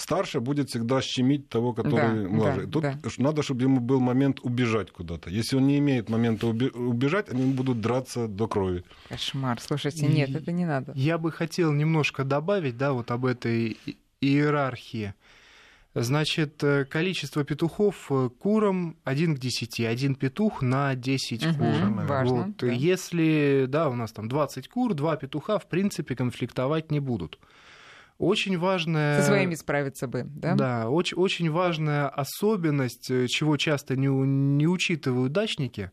старше, 0.00 0.40
будет 0.40 0.68
всегда 0.70 1.00
щемить 1.02 1.48
того, 1.48 1.72
который 1.72 2.22
Да, 2.24 2.28
младше. 2.28 2.66
да, 2.66 2.70
Тут 2.72 2.82
да. 2.82 2.98
надо, 3.18 3.42
чтобы 3.42 3.62
ему 3.62 3.80
был 3.80 4.00
момент 4.00 4.40
убежать 4.42 4.90
куда-то. 4.90 5.30
Если 5.30 5.56
он 5.56 5.66
не 5.66 5.78
имеет 5.78 6.08
момента 6.08 6.46
убежать, 6.46 7.28
они 7.30 7.52
будут 7.52 7.80
драться 7.80 8.28
до 8.28 8.46
крови. 8.48 8.84
Кошмар. 9.08 9.60
Слушайте, 9.60 10.06
нет, 10.06 10.30
это 10.34 10.52
не 10.52 10.66
надо. 10.66 10.92
Я 10.94 11.18
бы 11.18 11.32
хотел 11.32 11.72
немножко 11.72 12.24
добавить, 12.24 12.76
да, 12.76 12.92
вот 12.92 13.10
об 13.10 13.24
этой 13.26 13.76
и- 13.86 13.96
иерархии. 14.20 15.14
Значит, 15.94 16.62
э, 16.62 16.84
количество 16.84 17.42
петухов 17.44 18.06
э, 18.10 18.28
курам 18.38 18.96
1 19.04 19.34
к 19.36 19.40
10, 19.40 19.80
один 19.86 20.14
петух 20.14 20.62
на 20.62 20.94
10 20.94 21.44
Мгм, 21.46 21.54
кур. 21.56 22.06
важно, 22.06 22.34
Вот. 22.34 22.56
да. 22.58 22.66
Если, 22.68 23.64
да, 23.68 23.88
у 23.88 23.94
нас 23.94 24.12
там 24.12 24.28
20 24.28 24.68
кур, 24.68 24.94
два 24.94 25.16
петуха, 25.16 25.58
в 25.58 25.66
принципе, 25.66 26.14
конфликтовать 26.14 26.92
не 26.92 27.00
будут. 27.00 27.38
Очень 28.18 28.58
важная... 28.58 29.20
Со 29.20 29.28
своими 29.28 29.54
справиться 29.54 30.08
бы, 30.08 30.24
да? 30.24 30.54
Да, 30.54 30.90
очень, 30.90 31.16
очень 31.16 31.50
важная 31.50 32.08
особенность, 32.08 33.10
э, 33.10 33.28
чего 33.28 33.56
часто 33.56 33.96
не, 33.96 34.08
не 34.08 34.66
учитывают 34.66 35.32
дачники. 35.32 35.92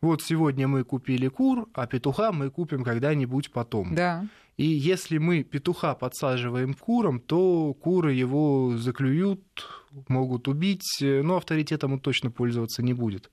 Вот 0.00 0.22
сегодня 0.22 0.68
мы 0.68 0.84
купили 0.84 1.26
кур, 1.28 1.68
а 1.74 1.86
петуха 1.86 2.30
мы 2.30 2.50
купим 2.50 2.84
когда-нибудь 2.84 3.50
потом. 3.50 3.94
Да. 3.94 4.24
И 4.56 4.66
если 4.66 5.18
мы 5.18 5.42
петуха 5.42 5.96
подсаживаем 5.96 6.74
к 6.74 6.78
курам, 6.78 7.18
то 7.18 7.74
куры 7.74 8.12
его 8.12 8.76
заклюют, 8.76 9.42
могут 10.06 10.46
убить, 10.46 11.02
э, 11.02 11.22
но 11.22 11.38
авторитетом 11.38 11.94
он 11.94 11.98
точно 11.98 12.30
пользоваться 12.30 12.84
не 12.84 12.92
будет. 12.92 13.32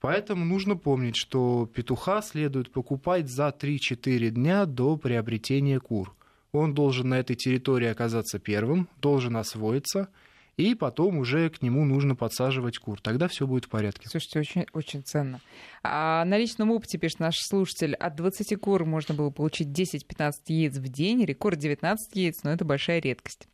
Поэтому 0.00 0.44
нужно 0.44 0.76
помнить, 0.76 1.16
что 1.16 1.70
петуха 1.72 2.20
следует 2.20 2.72
покупать 2.72 3.30
за 3.30 3.48
3-4 3.48 4.30
дня 4.30 4.66
до 4.66 4.96
приобретения 4.96 5.78
кур. 5.78 6.14
Он 6.54 6.72
должен 6.72 7.08
на 7.08 7.18
этой 7.18 7.36
территории 7.36 7.88
оказаться 7.88 8.38
первым, 8.38 8.88
должен 9.00 9.36
освоиться, 9.36 10.08
и 10.56 10.76
потом 10.76 11.18
уже 11.18 11.50
к 11.50 11.62
нему 11.62 11.84
нужно 11.84 12.14
подсаживать 12.14 12.78
кур. 12.78 13.00
Тогда 13.00 13.26
все 13.26 13.46
будет 13.46 13.64
в 13.64 13.68
порядке. 13.68 14.08
Слушайте, 14.08 14.38
очень, 14.38 14.66
очень 14.72 15.02
ценно. 15.02 15.40
А 15.82 16.24
на 16.24 16.38
личном 16.38 16.70
опыте, 16.70 16.96
пишет 16.96 17.18
наш 17.18 17.38
слушатель, 17.40 17.94
от 17.94 18.14
20 18.14 18.58
кур 18.60 18.84
можно 18.84 19.14
было 19.14 19.30
получить 19.30 19.68
10-15 19.68 20.32
яиц 20.46 20.76
в 20.76 20.88
день, 20.88 21.24
рекорд 21.24 21.58
19 21.58 22.14
яиц, 22.14 22.44
но 22.44 22.52
это 22.52 22.64
большая 22.64 23.00
редкость. 23.00 23.48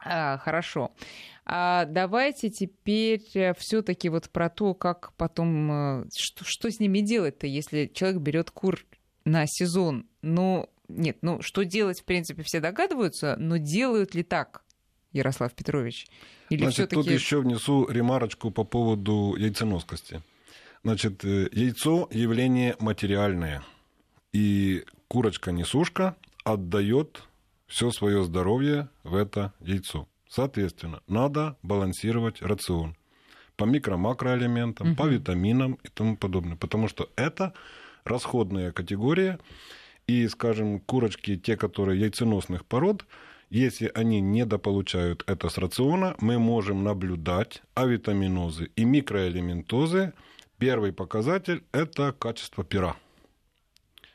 А, 0.00 0.38
хорошо. 0.38 0.92
А 1.44 1.84
давайте 1.84 2.50
теперь 2.50 3.22
все-таки 3.58 4.08
вот 4.08 4.28
про 4.30 4.50
то, 4.50 4.74
как 4.74 5.12
потом, 5.16 5.72
э, 6.02 6.04
что, 6.16 6.44
что 6.44 6.70
с 6.70 6.78
ними 6.78 7.00
делать-то, 7.00 7.46
если 7.46 7.90
человек 7.92 8.20
берет 8.20 8.50
кур 8.50 8.84
на 9.24 9.44
сезон. 9.46 10.06
Ну, 10.22 10.68
нет, 10.88 11.18
ну 11.22 11.42
что 11.42 11.64
делать, 11.64 12.00
в 12.00 12.04
принципе, 12.04 12.42
все 12.42 12.60
догадываются, 12.60 13.36
но 13.38 13.56
делают 13.56 14.14
ли 14.14 14.22
так, 14.22 14.64
Ярослав 15.12 15.52
Петрович? 15.54 16.06
Или 16.50 16.62
Значит, 16.62 16.90
тут 16.90 17.06
еще 17.06 17.40
внесу 17.40 17.86
ремарочку 17.88 18.50
по 18.50 18.64
поводу 18.64 19.34
яйценоскости. 19.36 20.22
Значит, 20.82 21.24
э, 21.24 21.48
яйцо 21.52 22.08
явление 22.10 22.76
материальное. 22.78 23.62
И 24.32 24.84
курочка-несушка 25.08 26.16
отдает 26.44 27.22
все 27.66 27.90
свое 27.90 28.24
здоровье 28.24 28.88
в 29.02 29.14
это 29.14 29.52
яйцо. 29.60 30.08
Соответственно, 30.28 31.02
надо 31.06 31.56
балансировать 31.62 32.42
рацион 32.42 32.96
по 33.56 33.64
микро-макроэлементам, 33.64 34.94
по 34.94 35.06
витаминам 35.06 35.78
и 35.82 35.88
тому 35.88 36.16
подобное. 36.16 36.56
Потому 36.56 36.88
что 36.88 37.10
это 37.16 37.54
расходная 38.04 38.72
категория. 38.72 39.38
И, 40.08 40.26
скажем, 40.26 40.80
курочки, 40.80 41.36
те, 41.36 41.56
которые 41.56 42.00
яйценосных 42.00 42.64
пород, 42.64 43.04
если 43.50 43.92
они 43.94 44.20
недополучают 44.20 45.22
это 45.26 45.50
с 45.50 45.58
рациона, 45.58 46.16
мы 46.20 46.38
можем 46.38 46.82
наблюдать 46.82 47.62
авитаминозы 47.74 48.70
и 48.74 48.84
микроэлементозы. 48.84 50.14
Первый 50.58 50.94
показатель– 50.94 51.62
это 51.72 52.12
качество 52.12 52.64
пера. 52.64 52.96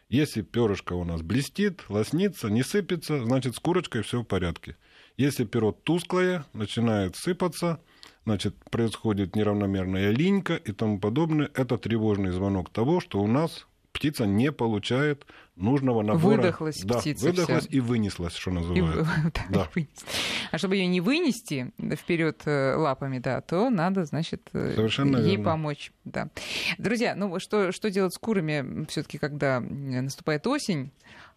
Если 0.10 0.41
перышко 0.41 0.93
у 0.93 1.03
нас 1.03 1.21
блестит, 1.21 1.84
лоснится, 1.89 2.49
не 2.49 2.63
сыпется, 2.63 3.23
значит, 3.23 3.56
с 3.56 3.60
курочкой 3.60 4.01
все 4.01 4.21
в 4.21 4.23
порядке. 4.23 4.75
Если 5.15 5.45
перо 5.45 5.71
тусклое, 5.71 6.45
начинает 6.53 7.15
сыпаться, 7.15 7.79
значит, 8.25 8.56
происходит 8.71 9.36
неравномерная 9.36 10.10
линька 10.10 10.56
и 10.56 10.71
тому 10.71 10.99
подобное, 10.99 11.51
это 11.53 11.77
тревожный 11.77 12.32
звонок 12.32 12.71
того, 12.71 12.99
что 12.99 13.19
у 13.19 13.27
нас 13.27 13.67
птица 13.93 14.25
не 14.25 14.51
получает 14.51 15.25
нужного 15.56 16.01
набора. 16.01 16.38
Выдохлась 16.38 16.82
да, 16.84 16.97
птица 16.99 17.27
Выдохлась 17.27 17.67
вся. 17.67 17.77
и 17.77 17.79
вынеслась, 17.79 18.34
что 18.36 18.51
называется. 18.51 19.08
да, 19.34 19.45
Да. 19.49 19.63
и 19.65 19.69
вынести. 19.75 20.06
А 20.51 20.58
чтобы 20.58 20.75
ее 20.75 20.88
не 20.88 20.99
вынести 20.99 21.71
вперед 21.95 22.41
лапами, 22.45 23.19
да, 23.19 23.39
то 23.41 23.69
надо, 23.69 24.03
значит, 24.06 24.49
э, 24.53 24.73
Совершенно 24.75 25.17
ей 25.17 25.32
верно. 25.38 25.45
помочь. 25.45 25.91
Да. 26.06 26.29
Друзья, 26.77 27.15
ну 27.15 27.39
что, 27.39 27.71
что 27.71 27.89
делать 27.89 28.13
с 28.13 28.17
курами 28.17 28.86
все-таки, 28.89 29.17
когда 29.17 29.60
наступает 29.60 30.45
осень? 30.47 30.91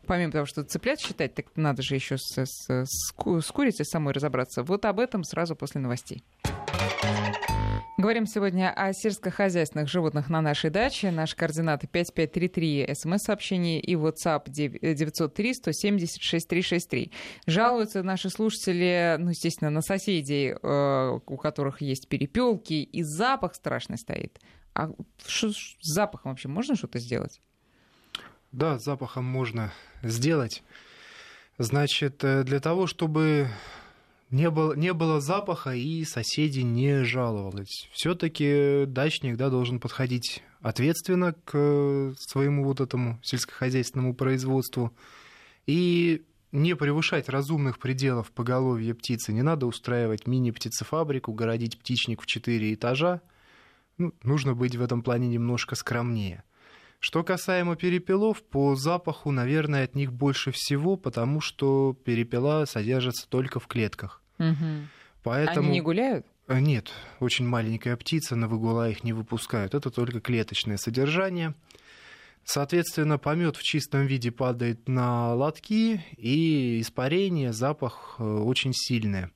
Помимо 0.07 0.31
того, 0.33 0.47
что 0.47 0.63
цыплят 0.65 1.01
считать, 1.01 1.35
так 1.35 1.47
надо 1.57 1.83
же 1.83 1.95
еще 1.97 2.17
с, 2.19 2.37
с, 2.39 2.69
с 2.69 3.13
ку- 3.13 3.41
с 3.41 3.51
курицей 3.51 3.85
самой 3.85 4.15
разобраться. 4.15 4.63
Вот 4.63 4.85
об 4.85 5.01
этом 5.01 5.25
сразу 5.25 5.57
после 5.57 5.81
новостей. 5.81 6.23
Говорим 7.99 8.27
сегодня 8.27 8.71
о 8.77 8.93
сельскохозяйственных 8.93 9.89
животных 9.89 10.29
на 10.29 10.43
нашей 10.43 10.69
даче. 10.69 11.11
Наши 11.11 11.35
координаты 11.35 11.87
5533, 11.87 12.91
смс-сообщение 12.95 13.81
и 13.81 13.95
WhatsApp 13.95 14.45
903-170-6363. 14.51 17.11
Жалуются 17.47 18.03
наши 18.03 18.29
слушатели, 18.31 19.17
ну, 19.19 19.31
естественно, 19.31 19.71
на 19.71 19.81
соседей, 19.83 20.55
э, 20.61 21.19
у 21.27 21.37
которых 21.39 21.81
есть 21.81 22.09
перепелки, 22.09 22.75
и 22.75 23.03
запах 23.03 23.55
страшный 23.55 23.97
стоит. 23.99 24.41
А 24.75 24.91
шо- 25.27 25.53
с 25.53 25.77
запахом 25.81 26.33
вообще 26.33 26.49
можно 26.49 26.77
что-то 26.77 26.99
сделать? 26.99 27.41
Да, 28.53 28.79
запахом 28.79 29.25
можно 29.25 29.73
сделать. 30.03 30.63
Значит, 31.59 32.23
э, 32.25 32.45
для 32.45 32.61
того, 32.61 32.87
чтобы 32.87 33.49
не 34.31 34.51
было, 34.51 34.75
не 34.75 34.93
было 34.93 35.21
запаха 35.21 35.75
и 35.75 36.05
соседи 36.05 36.61
не 36.61 37.05
жаловались. 37.05 37.89
Все-таки 37.93 38.85
дачник 38.87 39.37
да, 39.37 39.51
должен 39.51 39.81
подходить 39.81 40.43
ответственно 40.61 41.35
к 41.45 41.53
э, 41.55 42.15
своему 42.19 42.65
вот 42.65 42.81
этому 42.81 43.21
сельскохозяйственному 43.23 44.15
производству 44.15 44.93
и 45.67 46.25
не 46.53 46.75
превышать 46.75 47.29
разумных 47.29 47.79
пределов 47.79 48.33
поголовья 48.33 48.95
птицы. 48.95 49.33
Не 49.33 49.43
надо 49.43 49.67
устраивать 49.67 50.27
мини-птицефабрику, 50.27 51.33
городить 51.33 51.79
птичник 51.79 52.23
в 52.23 52.27
четыре 52.27 52.75
этажа. 52.75 53.21
Ну, 53.99 54.13
нужно 54.23 54.55
быть 54.55 54.77
в 54.77 54.83
этом 54.83 55.03
плане 55.03 55.29
немножко 55.29 55.75
скромнее. 55.75 56.45
Что 57.07 57.23
касаемо 57.23 57.77
перепелов, 57.77 58.43
по 58.43 58.75
запаху, 58.75 59.31
наверное, 59.31 59.85
от 59.85 59.95
них 59.95 60.13
больше 60.13 60.51
всего, 60.51 60.97
потому 60.97 61.41
что 61.41 61.97
перепела 62.05 62.65
содержатся 62.65 63.29
только 63.29 63.61
в 63.61 63.69
клетках. 63.69 64.21
Мгм. 64.39 64.89
Поэтому... 65.23 65.69
Они 65.69 65.75
не 65.75 65.81
гуляют? 65.83 66.27
Э, 66.49 66.59
Нет, 66.59 66.91
очень 67.21 67.47
маленькая 67.47 67.97
птица, 67.97 68.35
на 68.35 68.49
выгула 68.49 68.91
их 68.91 69.05
не 69.05 69.13
выпускают. 69.13 69.73
Это 69.77 69.93
только 69.93 70.21
клеточное 70.21 70.79
содержание. 70.79 71.55
Соответственно, 72.43 73.19
помет 73.19 73.55
в 73.55 73.63
чистом 73.63 74.07
виде 74.07 74.33
падает 74.33 74.89
на 74.89 75.33
лотки, 75.33 76.05
и 76.17 76.81
испарение, 76.81 77.53
запах 77.53 78.17
э, 78.19 78.25
очень 78.25 78.73
сильное. 78.75 79.31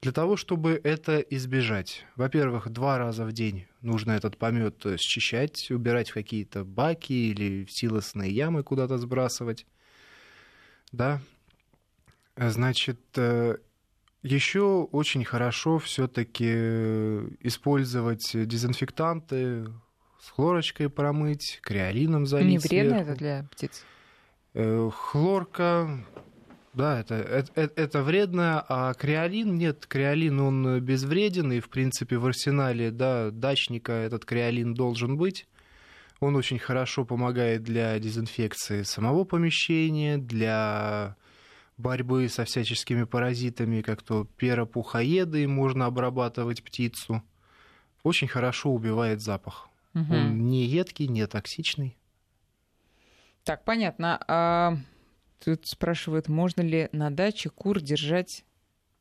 Для 0.00 0.12
того, 0.12 0.36
чтобы 0.36 0.80
это 0.84 1.18
избежать, 1.18 2.04
во-первых, 2.14 2.68
два 2.68 2.98
раза 2.98 3.24
в 3.24 3.32
день 3.32 3.66
нужно 3.82 4.12
этот 4.12 4.36
помет 4.36 4.86
э, 4.86 4.96
счищать, 4.96 5.70
убирать 5.72 6.10
в 6.10 6.14
какие-то 6.14 6.64
баки 6.64 7.12
или 7.12 7.64
в 7.64 7.72
силосные 7.72 8.30
ямы 8.30 8.62
куда-то 8.62 8.96
сбрасывать. 8.98 9.66
Да. 10.92 11.20
Значит, 12.36 13.00
э, 13.16 13.56
еще 14.22 14.88
очень 14.92 15.24
хорошо 15.24 15.78
все-таки 15.78 16.46
использовать 17.40 18.30
дезинфектанты, 18.34 19.66
с 20.20 20.30
хлорочкой 20.30 20.90
промыть, 20.90 21.58
креолином 21.62 22.26
залить. 22.26 22.48
Не 22.48 22.58
вредно 22.58 22.94
сверху. 22.94 23.10
это 23.10 23.18
для 23.18 23.48
птиц? 23.50 23.84
Э, 24.54 24.90
Хлорка, 24.92 26.04
да, 26.74 27.00
это, 27.00 27.14
это, 27.14 27.72
это 27.76 28.02
вредно, 28.02 28.64
а 28.68 28.94
креолин 28.94 29.56
нет, 29.56 29.86
креолин 29.86 30.40
он 30.40 30.80
безвреден, 30.80 31.52
и 31.52 31.60
в 31.60 31.68
принципе 31.68 32.18
в 32.18 32.26
арсенале 32.26 32.90
да, 32.90 33.30
дачника 33.30 33.92
этот 33.92 34.24
креолин 34.24 34.74
должен 34.74 35.16
быть. 35.16 35.46
Он 36.20 36.34
очень 36.34 36.58
хорошо 36.58 37.04
помогает 37.04 37.62
для 37.62 37.98
дезинфекции 37.98 38.82
самого 38.82 39.24
помещения, 39.24 40.18
для 40.18 41.16
борьбы 41.76 42.28
со 42.28 42.44
всяческими 42.44 43.04
паразитами, 43.04 43.82
как 43.82 44.02
то 44.02 44.24
перопухоеды, 44.36 45.46
можно 45.46 45.86
обрабатывать 45.86 46.62
птицу. 46.62 47.22
Очень 48.02 48.28
хорошо 48.28 48.70
убивает 48.70 49.20
запах. 49.20 49.68
Мгм. 49.94 50.14
Он 50.14 50.46
не 50.48 50.64
едкий, 50.64 51.06
не 51.06 51.26
токсичный. 51.26 51.96
Так, 53.44 53.64
понятно. 53.64 54.22
А 54.26 54.76
тут 55.44 55.66
спрашивают, 55.66 56.28
можно 56.28 56.60
ли 56.62 56.88
на 56.92 57.10
даче 57.10 57.50
кур 57.50 57.80
держать 57.80 58.44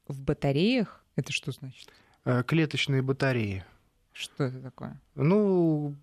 в 0.07 0.21
батареях? 0.21 1.03
Это 1.15 1.31
что 1.31 1.51
значит? 1.51 1.89
Э, 2.25 2.43
Клеточные 2.43 3.01
батареи. 3.01 3.65
Что 4.13 4.45
это 4.45 4.59
такое? 4.61 4.99
Ну, 5.15 5.95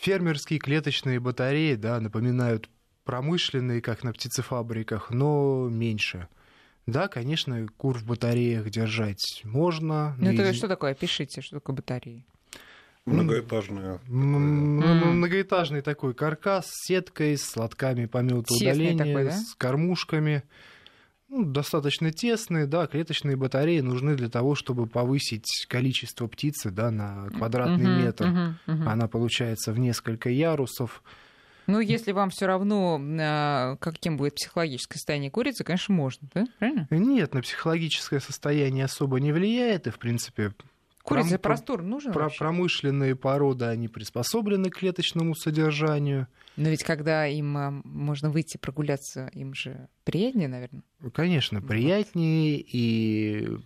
фермерские 0.00 0.58
клеточные 0.58 1.20
батареи, 1.20 1.74
да, 1.74 2.00
напоминают 2.00 2.68
промышленные, 3.04 3.80
как 3.82 4.02
на 4.02 4.12
птицефабриках, 4.12 5.10
но 5.10 5.68
меньше. 5.70 6.28
Да, 6.86 7.08
конечно, 7.08 7.66
кур 7.76 7.98
в 7.98 8.04
батареях 8.06 8.68
держать 8.70 9.40
можно. 9.44 10.14
Ну, 10.18 10.30
это 10.32 10.50
из- 10.50 10.56
что 10.56 10.68
такое? 10.68 10.94
Пишите, 10.94 11.40
что 11.40 11.56
такое 11.56 11.76
батареи. 11.76 12.26
Многоэтажная. 13.06 14.00
М, 14.08 14.76
Мгм. 14.78 15.16
Многоэтажный 15.18 15.82
такой 15.82 16.14
каркас 16.14 16.66
с 16.68 16.86
сеткой, 16.86 17.36
с 17.36 17.54
лотками 17.56 18.06
помета 18.06 18.44
Тесный 18.44 18.70
удаления, 18.70 18.96
такой, 19.04 19.24
да? 19.24 19.30
с 19.32 19.54
кормушками. 19.56 20.42
Ну, 21.28 21.44
достаточно 21.44 22.12
тесные, 22.12 22.66
да, 22.66 22.86
клеточные 22.86 23.36
батареи 23.36 23.80
нужны 23.80 24.14
для 24.14 24.28
того, 24.28 24.54
чтобы 24.54 24.86
повысить 24.86 25.66
количество 25.68 26.26
птицы 26.28 26.70
да, 26.70 26.90
на 26.90 27.28
квадратный 27.30 27.86
Мгм, 27.86 27.98
метр. 28.04 28.28
мгм, 28.28 28.58
мгм. 28.66 28.88
Она 28.88 29.08
получается 29.08 29.72
в 29.72 29.78
несколько 29.78 30.30
ярусов. 30.30 31.02
Ну, 31.66 31.80
если 31.80 32.12
вам 32.12 32.30
все 32.30 32.46
равно, 32.46 33.00
а, 33.20 33.76
каким 33.76 34.16
будет 34.16 34.34
психологическое 34.34 34.98
состояние 34.98 35.30
курицы, 35.30 35.64
конечно, 35.64 35.94
можно, 35.94 36.28
да? 36.34 36.46
Правильно? 36.58 36.86
Нет, 36.90 37.34
на 37.34 37.40
психологическое 37.40 38.20
состояние 38.20 38.84
особо 38.84 39.18
не 39.18 39.32
влияет, 39.32 39.86
и, 39.86 39.90
в 39.90 39.98
принципе, 39.98 40.52
Курице 41.04 41.38
Пром- 41.38 41.38
простор 41.42 41.82
нужен 41.82 42.12
про- 42.12 42.24
вообще? 42.24 42.38
промышленные 42.38 43.14
породы, 43.14 43.66
они 43.66 43.88
приспособлены 43.88 44.70
к 44.70 44.78
клеточному 44.78 45.34
содержанию. 45.34 46.28
Но 46.56 46.70
ведь 46.70 46.82
когда 46.82 47.26
им 47.26 47.56
а, 47.58 47.70
можно 47.84 48.30
выйти 48.30 48.56
прогуляться, 48.56 49.28
им 49.34 49.52
же 49.54 49.88
приятнее, 50.04 50.48
наверное. 50.48 50.82
Конечно, 51.12 51.60
Вот. 51.60 51.68
приятнее, 51.68 52.58
и 52.58 53.58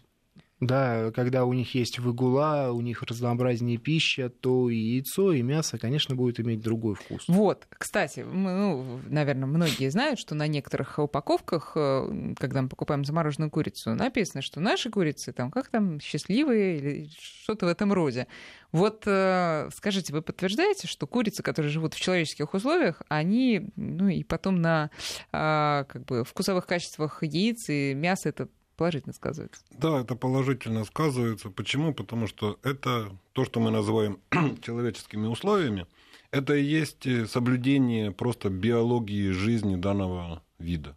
да, 0.61 1.13
когда 1.13 1.45
у 1.45 1.53
них 1.53 1.75
есть 1.75 1.99
выгула, 1.99 2.71
у 2.73 2.81
них 2.81 3.03
разнообразнее 3.03 3.79
пища, 3.79 4.29
то 4.29 4.69
и 4.71 4.77
яйцо, 4.77 5.33
и 5.33 5.43
мясо, 5.43 5.79
конечно, 5.79 6.17
будет 6.17 6.41
иметь 6.41 6.61
другой 6.61 6.95
вкус. 6.95 7.25
Вот, 7.29 7.67
кстати, 7.71 8.21
мы, 8.21 8.53
ну, 8.53 9.01
наверное, 9.07 9.47
многие 9.47 9.89
знают, 9.91 10.19
что 10.19 10.35
на 10.35 10.49
некоторых 10.49 10.99
упаковках, 10.99 11.73
э, 11.77 12.35
когда 12.39 12.63
мы 12.63 12.69
покупаем 12.69 13.05
замороженную 13.05 13.51
курицу, 13.51 13.95
написано, 13.95 14.43
что 14.43 14.61
наши 14.61 14.91
курицы 14.91 15.33
там 15.33 15.51
как 15.51 15.69
там 15.69 16.01
счастливые 16.01 16.79
или 16.79 17.11
что-то 17.21 17.67
в 17.67 17.69
этом 17.69 17.93
роде. 17.93 18.27
Вот 18.73 19.05
э, 19.07 19.69
скажите, 19.75 20.13
вы 20.13 20.23
подтверждаете, 20.23 20.89
что 20.89 21.07
курицы, 21.07 21.43
которые 21.43 21.71
живут 21.71 21.95
в 21.95 22.01
человеческих 22.01 22.53
условиях, 22.53 23.03
они, 23.09 23.71
ну 23.77 24.09
и 24.09 24.25
потом 24.25 24.61
на 24.61 24.91
а, 25.33 25.85
как 25.85 26.05
бы 26.05 26.25
вкусовых 26.25 26.67
качествах 26.67 27.23
яиц 27.23 27.69
и 27.69 27.95
мяса 27.95 28.29
это 28.29 28.49
положительно 28.79 29.13
сказывается? 29.13 29.61
Да, 29.71 30.01
это 30.01 30.15
положительно 30.15 30.85
сказывается. 30.85 31.51
Почему? 31.51 31.93
Потому 31.93 32.27
что 32.29 32.59
это 32.63 33.11
то, 33.33 33.45
что 33.45 33.61
мы 33.61 33.71
называем 33.71 34.19
человеческими 34.63 35.27
условиями, 35.27 35.87
это 36.31 36.55
и 36.55 36.63
есть 36.63 37.07
э, 37.07 37.27
соблюдение 37.27 38.11
просто 38.13 38.49
биологии 38.49 39.31
жизни 39.33 39.77
данного 39.77 40.43
вида. 40.59 40.97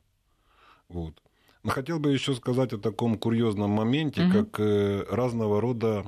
Вот. 0.88 1.22
Но 1.64 1.72
хотел 1.72 2.00
бы 2.00 2.12
еще 2.12 2.34
сказать 2.36 2.74
о 2.74 2.78
таком 2.78 3.18
курьезном 3.18 3.72
моменте, 3.72 4.24
Мгм. 4.24 4.32
как 4.32 4.60
э, 4.60 5.06
разного 5.10 5.60
рода 5.60 6.06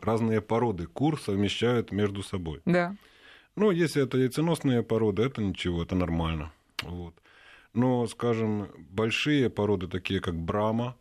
разные 0.00 0.40
породы 0.40 0.86
кур 0.86 1.20
совмещают 1.20 1.92
между 1.92 2.22
собой. 2.22 2.60
Да. 2.64 2.96
Ну, 3.56 3.70
если 3.70 4.02
это 4.02 4.16
яйценосные 4.18 4.82
породы, 4.82 5.22
это 5.22 5.42
ничего, 5.42 5.82
это 5.82 5.94
нормально. 5.94 6.52
Вот. 6.82 7.14
Но, 7.74 8.06
скажем, 8.06 8.68
большие 8.90 9.50
породы, 9.50 9.86
такие 9.86 10.20
как 10.20 10.34
Брама, 10.34 10.96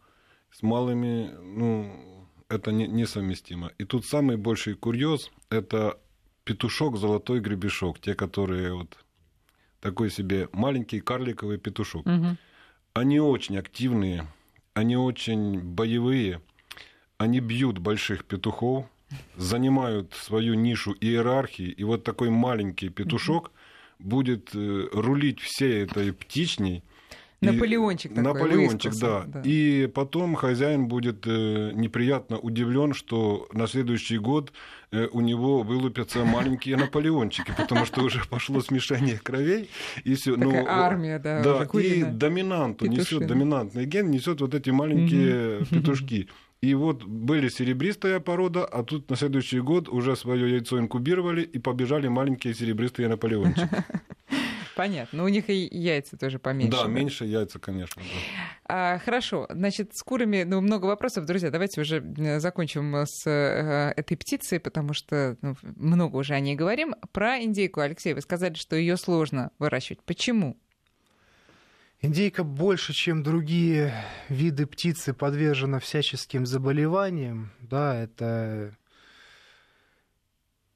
с 0.52 0.64
малыми, 0.64 1.32
ну, 1.42 2.28
это 2.50 2.72
не- 2.72 2.88
несовместимо. 2.88 3.72
И 3.78 3.86
тут 3.86 4.06
самый 4.06 4.38
большой 4.38 4.76
курьез– 4.76 5.32
это 5.50 6.00
петушок, 6.44 6.98
золотой 6.98 7.40
гребешок, 7.40 8.00
те, 8.00 8.16
которые 8.16 8.74
вот 8.74 8.98
такой 9.80 10.10
себе 10.10 10.50
маленький 10.52 11.00
карликовый 11.00 11.58
петушок. 11.58 12.06
Мгм. 12.06 12.38
Они 12.94 13.20
очень 13.20 13.58
активные, 13.58 14.28
они 14.74 14.98
очень 14.98 15.60
боевые, 15.60 16.42
они 17.18 17.40
бьют 17.40 17.78
больших 17.78 18.26
петухов, 18.26 18.86
занимают 19.36 20.14
свою 20.14 20.54
нишу 20.54 20.96
иерархии, 21.00 21.68
и 21.68 21.84
вот 21.84 22.04
такой 22.04 22.30
маленький 22.30 22.90
петушок 22.90 23.52
будет 24.00 24.56
э, 24.56 24.88
рулить 24.92 25.40
всей 25.40 25.84
этой 25.84 26.14
птичней. 26.14 26.84
И- 27.42 27.46
Наполеончик 27.46 28.14
такой 28.14 28.24
Наполеончик, 28.24 28.94
да. 28.96 29.24
да. 29.26 29.42
И 29.46 29.88
потом 29.88 30.36
хозяин 30.36 30.88
будет 30.88 31.26
э, 31.26 31.72
неприятно 31.74 32.38
удивлен, 32.38 32.94
что 32.94 33.48
на 33.54 33.68
следующий 33.68 34.18
год 34.18 34.52
э, 34.92 35.08
у 35.12 35.22
него 35.22 35.64
вылупятся 35.64 36.26
маленькие 36.26 36.76
Наполеончики, 36.76 37.54
потому 37.58 37.86
что 37.86 38.02
уже 38.02 38.22
пошло 38.30 38.62
смешение 38.62 39.18
кровей, 39.18 39.70
и 40.04 40.16
все. 40.16 40.36
Такая 40.36 40.66
армия, 40.68 41.20
да, 41.20 41.42
да 41.42 41.80
и 41.80 42.04
доминанту 42.04 42.88
несет, 42.88 43.26
доминантный 43.26 43.86
ген 43.86 44.12
несет 44.12 44.42
вот 44.42 44.54
эти 44.54 44.70
маленькие 44.70 45.66
петушки. 45.66 46.28
И 46.62 46.74
вот 46.74 47.06
были 47.06 47.48
серебристая 47.48 48.20
порода, 48.20 48.66
а 48.66 48.84
тут 48.84 49.10
на 49.10 49.16
следующий 49.16 49.62
год 49.62 49.88
уже 49.88 50.18
свое 50.18 50.52
яйцо 50.52 50.78
инкубировали 50.78 51.42
и 51.42 51.58
побежали 51.58 52.10
маленькие 52.10 52.54
серебристые 52.54 53.08
Наполеончики. 53.08 53.70
Понятно. 54.80 55.18
Но 55.18 55.26
у 55.26 55.28
них 55.28 55.50
и 55.50 55.68
яйца 55.70 56.16
тоже 56.16 56.40
поменьше. 56.40 56.72
Да, 56.72 56.88
меньше 56.88 57.26
яйца, 57.26 57.60
конечно. 57.60 58.02
да. 58.02 58.08
А, 58.64 59.00
хорошо, 59.00 59.46
значит, 59.50 59.94
с 59.94 60.02
курами, 60.04 60.44
ну, 60.44 60.62
много 60.62 60.86
вопросов, 60.86 61.26
друзья, 61.26 61.52
давайте 61.52 61.82
уже 61.82 62.02
закончим 62.40 62.96
с 63.06 63.28
э, 63.28 63.92
этой 63.98 64.16
птицей, 64.16 64.62
потому 64.62 64.94
что 64.94 65.36
ну, 65.42 65.58
много 65.76 66.16
уже 66.16 66.34
о 66.34 66.40
ней 66.40 66.56
говорим. 66.56 66.96
Про 67.12 67.42
индейку, 67.44 67.82
Алексей, 67.82 68.14
вы 68.14 68.22
сказали, 68.22 68.54
что 68.54 68.78
ее 68.78 68.96
сложно 68.96 69.52
выращивать. 69.60 70.02
Почему? 70.06 70.58
Индейка 72.00 72.46
больше, 72.46 72.94
чем 72.94 73.22
другие 73.22 73.94
виды 74.30 74.66
птицы, 74.66 75.14
подвержена 75.14 75.80
всяческим 75.80 76.46
заболеваниям. 76.46 77.52
Да, 77.60 78.02
это 78.02 78.78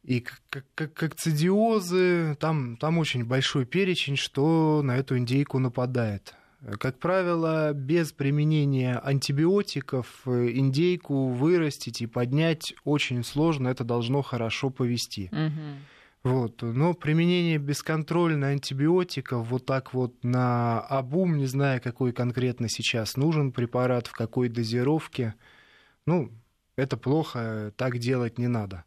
и 0.04 0.20
к- 0.20 0.42
к- 0.50 0.64
к- 0.76 0.88
кокцидиозы, 0.94 2.36
там, 2.40 2.78
там 2.78 2.98
очень 2.98 3.26
большой 3.26 3.66
перечень, 3.66 4.18
что 4.18 4.82
на 4.84 4.98
эту 4.98 5.18
индейку 5.18 5.60
нападает. 5.60 6.36
Как 6.80 6.98
правило, 7.00 7.74
без 7.74 8.14
применения 8.14 8.98
антибиотиков 8.98 10.22
э, 10.26 10.52
индейку 10.52 11.28
вырастить 11.30 12.02
и 12.02 12.08
поднять 12.08 12.74
очень 12.86 13.24
сложно, 13.24 13.68
это 13.68 13.84
должно 13.84 14.22
хорошо 14.22 14.70
повести. 14.70 15.30
Вот. 16.24 16.62
Но 16.62 16.94
применение 16.94 17.58
бесконтрольно 17.58 18.48
антибиотиков 18.48 19.46
вот 19.46 19.66
так 19.66 19.94
вот 19.94 20.24
на 20.24 20.80
обум, 20.80 21.36
не 21.38 21.48
зная, 21.48 21.82
какой 21.82 22.14
конкретно 22.14 22.70
сейчас 22.70 23.18
нужен 23.18 23.52
препарат, 23.52 24.08
в 24.08 24.14
какой 24.14 24.48
дозировке, 24.48 25.34
ну, 26.06 26.32
это 26.78 26.96
плохо, 26.96 27.74
так 27.76 27.98
делать 27.98 28.38
не 28.38 28.48
надо. 28.48 28.86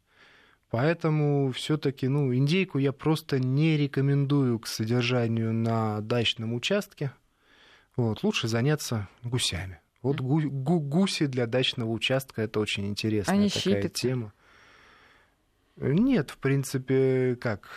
Поэтому 0.71 1.53
все-таки, 1.53 2.09
ну, 2.09 2.35
индейку 2.35 2.79
я 2.79 2.93
просто 2.93 3.39
не 3.39 3.77
рекомендую 3.77 4.59
к 4.59 4.67
содержанию 4.67 5.53
на 5.53 6.01
дачном 6.01 6.55
участке. 6.55 7.13
Вот, 7.97 8.23
лучше 8.25 8.49
заняться 8.49 9.09
гусями. 9.23 9.81
Вот 10.03 10.21
гу- 10.21 10.51
гу- 10.51 10.81
гуси 10.81 11.27
для 11.27 11.47
дачного 11.47 11.91
участка 11.91 12.43
это 12.43 12.61
очень 12.61 12.87
интересная 12.87 13.35
Они 13.37 13.49
такая 13.49 13.75
щипятся? 13.83 14.09
тема. 14.09 14.33
Нет, 15.77 16.31
в 16.31 16.39
принципе, 16.39 17.37
как? 17.41 17.69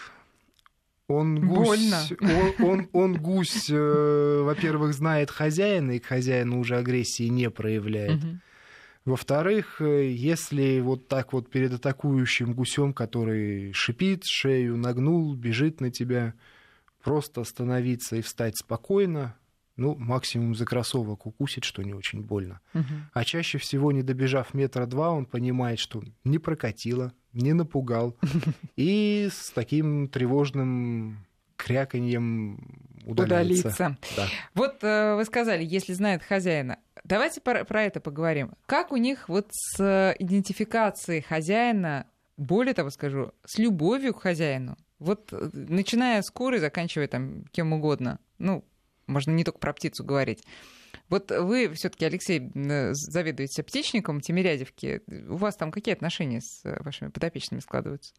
Он 1.07 1.39
гусь, 1.47 2.11
он, 2.21 2.53
он, 2.67 2.89
он 2.93 3.13
гусь, 3.17 3.67
э, 3.69 4.41
во-первых, 4.43 4.93
знает 4.93 5.31
хозяина, 5.31 5.91
и 5.91 5.99
к 5.99 6.05
хозяину 6.05 6.59
уже 6.59 6.77
агрессии 6.77 7.27
не 7.27 7.49
проявляет. 7.49 8.23
Угу. 8.23 8.37
Во-вторых, 9.09 9.81
э, 9.81 10.11
если 10.11 10.79
вот 10.81 11.07
так 11.07 11.33
вот 11.33 11.49
перед 11.49 11.73
атакующим 11.73 12.53
гусем, 12.53 12.93
который 12.93 13.73
шипит, 13.73 14.23
шею 14.23 14.77
нагнул, 14.77 15.33
бежит 15.33 15.81
на 15.81 15.89
тебя, 15.89 16.35
просто 17.03 17.41
остановиться 17.41 18.17
и 18.17 18.21
встать 18.21 18.57
спокойно, 18.59 19.35
ну, 19.77 19.95
максимум 19.95 20.53
за 20.53 20.65
кроссовок 20.65 21.25
укусит, 21.25 21.63
что 21.63 21.81
не 21.81 21.95
очень 21.95 22.21
больно. 22.21 22.59
Угу. 22.75 22.83
А 23.13 23.25
чаще 23.25 23.57
всего, 23.57 23.91
не 23.91 24.03
добежав 24.03 24.53
метра 24.53 24.85
два, 24.85 25.09
он 25.09 25.25
понимает, 25.25 25.79
что 25.79 26.03
не 26.23 26.37
прокатило, 26.37 27.11
не 27.33 27.53
напугал. 27.53 28.15
И 28.75 29.27
с 29.31 29.49
таким 29.49 30.07
тревожным 30.07 31.25
кряканьем 31.55 32.88
удалиться. 33.11 33.69
удалиться. 33.69 33.97
Да. 34.15 34.27
Вот 34.53 34.83
э, 34.83 35.15
вы 35.15 35.25
сказали, 35.25 35.63
если 35.63 35.93
знает 35.93 36.23
хозяина. 36.23 36.79
Давайте 37.03 37.41
про, 37.41 37.63
про 37.65 37.83
это 37.83 37.99
поговорим. 37.99 38.53
Как 38.65 38.91
у 38.91 38.97
них 38.97 39.29
вот 39.29 39.47
с 39.51 40.15
идентификацией 40.19 41.21
хозяина, 41.21 42.07
более 42.37 42.73
того 42.73 42.89
скажу, 42.89 43.33
с 43.45 43.57
любовью 43.57 44.13
к 44.13 44.21
хозяину? 44.21 44.77
Вот 44.99 45.31
э, 45.31 45.49
начиная 45.53 46.21
с 46.21 46.29
куры, 46.29 46.59
заканчивая 46.59 47.07
там 47.07 47.45
кем 47.51 47.73
угодно. 47.73 48.19
Ну, 48.37 48.65
можно 49.07 49.31
не 49.31 49.43
только 49.43 49.59
про 49.59 49.73
птицу 49.73 50.03
говорить. 50.03 50.43
Вот 51.09 51.31
вы 51.31 51.73
все-таки, 51.73 52.05
Алексей, 52.05 52.51
заведуете 52.93 53.63
птичником 53.63 54.21
Тимирязевки. 54.21 55.01
У 55.27 55.37
вас 55.37 55.55
там 55.55 55.71
какие 55.71 55.93
отношения 55.93 56.41
с 56.41 56.61
э, 56.63 56.81
вашими 56.83 57.09
подопечными 57.09 57.61
складываются? 57.61 58.13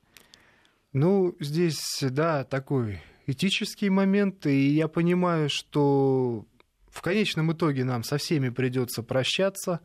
Ну, 0.92 1.37
здесь, 1.38 1.98
да, 2.00 2.42
такой 2.44 3.00
этический 3.30 3.90
момент, 3.90 4.46
и 4.46 4.68
я 4.70 4.88
понимаю, 4.88 5.48
что 5.48 6.46
в 6.88 7.02
конечном 7.02 7.52
итоге 7.52 7.84
нам 7.84 8.02
со 8.02 8.18
всеми 8.18 8.48
придется 8.48 9.02
прощаться, 9.02 9.80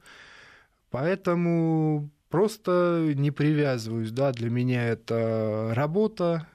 поэтому 0.90 2.10
просто 2.30 3.12
не 3.16 3.32
привязываюсь, 3.32 4.12
да, 4.12 4.32
для 4.32 4.50
меня 4.50 4.86
это 4.86 5.72
работа, 5.74 6.48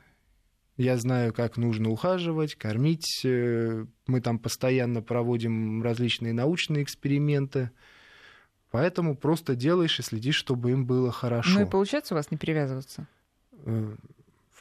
я 0.81 0.96
знаю, 0.96 1.35
как 1.35 1.59
нужно 1.59 1.90
ухаживать, 1.90 2.55
кормить. 2.55 3.20
Э, 3.24 3.85
мы 4.07 4.20
там 4.22 4.38
постоянно 4.38 5.03
проводим 5.03 5.83
различные 5.83 6.33
научные 6.33 6.83
эксперименты. 6.83 7.70
Поэтому 8.70 9.14
просто 9.14 9.55
делаешь 9.55 9.98
и 9.98 10.03
следишь, 10.03 10.37
чтобы 10.37 10.70
им 10.70 10.87
было 10.87 11.12
хорошо. 11.12 11.59
Ну 11.59 11.66
и 11.66 11.70
получается 11.70 12.14
у 12.14 12.16
вас 12.16 12.31
не 12.31 12.38
привязываться? 12.38 13.07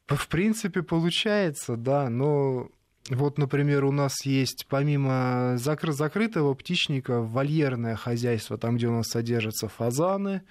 Э, 0.09 0.15
в, 0.15 0.27
принципе, 0.27 0.81
получается, 0.83 1.75
да. 1.75 2.09
Но 2.09 2.69
вот, 3.09 3.37
например, 3.37 3.85
у 3.85 3.91
нас 3.91 4.25
есть 4.25 4.65
помимо 4.69 5.55
закры- 5.55 5.91
закрытого 5.91 6.53
птичника 6.53 7.21
вольерное 7.21 7.95
хозяйство, 7.95 8.57
там, 8.57 8.77
где 8.77 8.87
у 8.87 8.91
нас 8.91 9.07
содержатся 9.07 9.67
фазаны, 9.67 10.43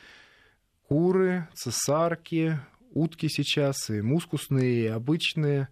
куры, 0.89 1.49
цесарки, 1.55 2.59
утки 2.93 3.29
сейчас, 3.29 3.91
и 3.91 4.01
мускусные, 4.01 4.85
и 4.85 4.87
обычные. 4.87 5.69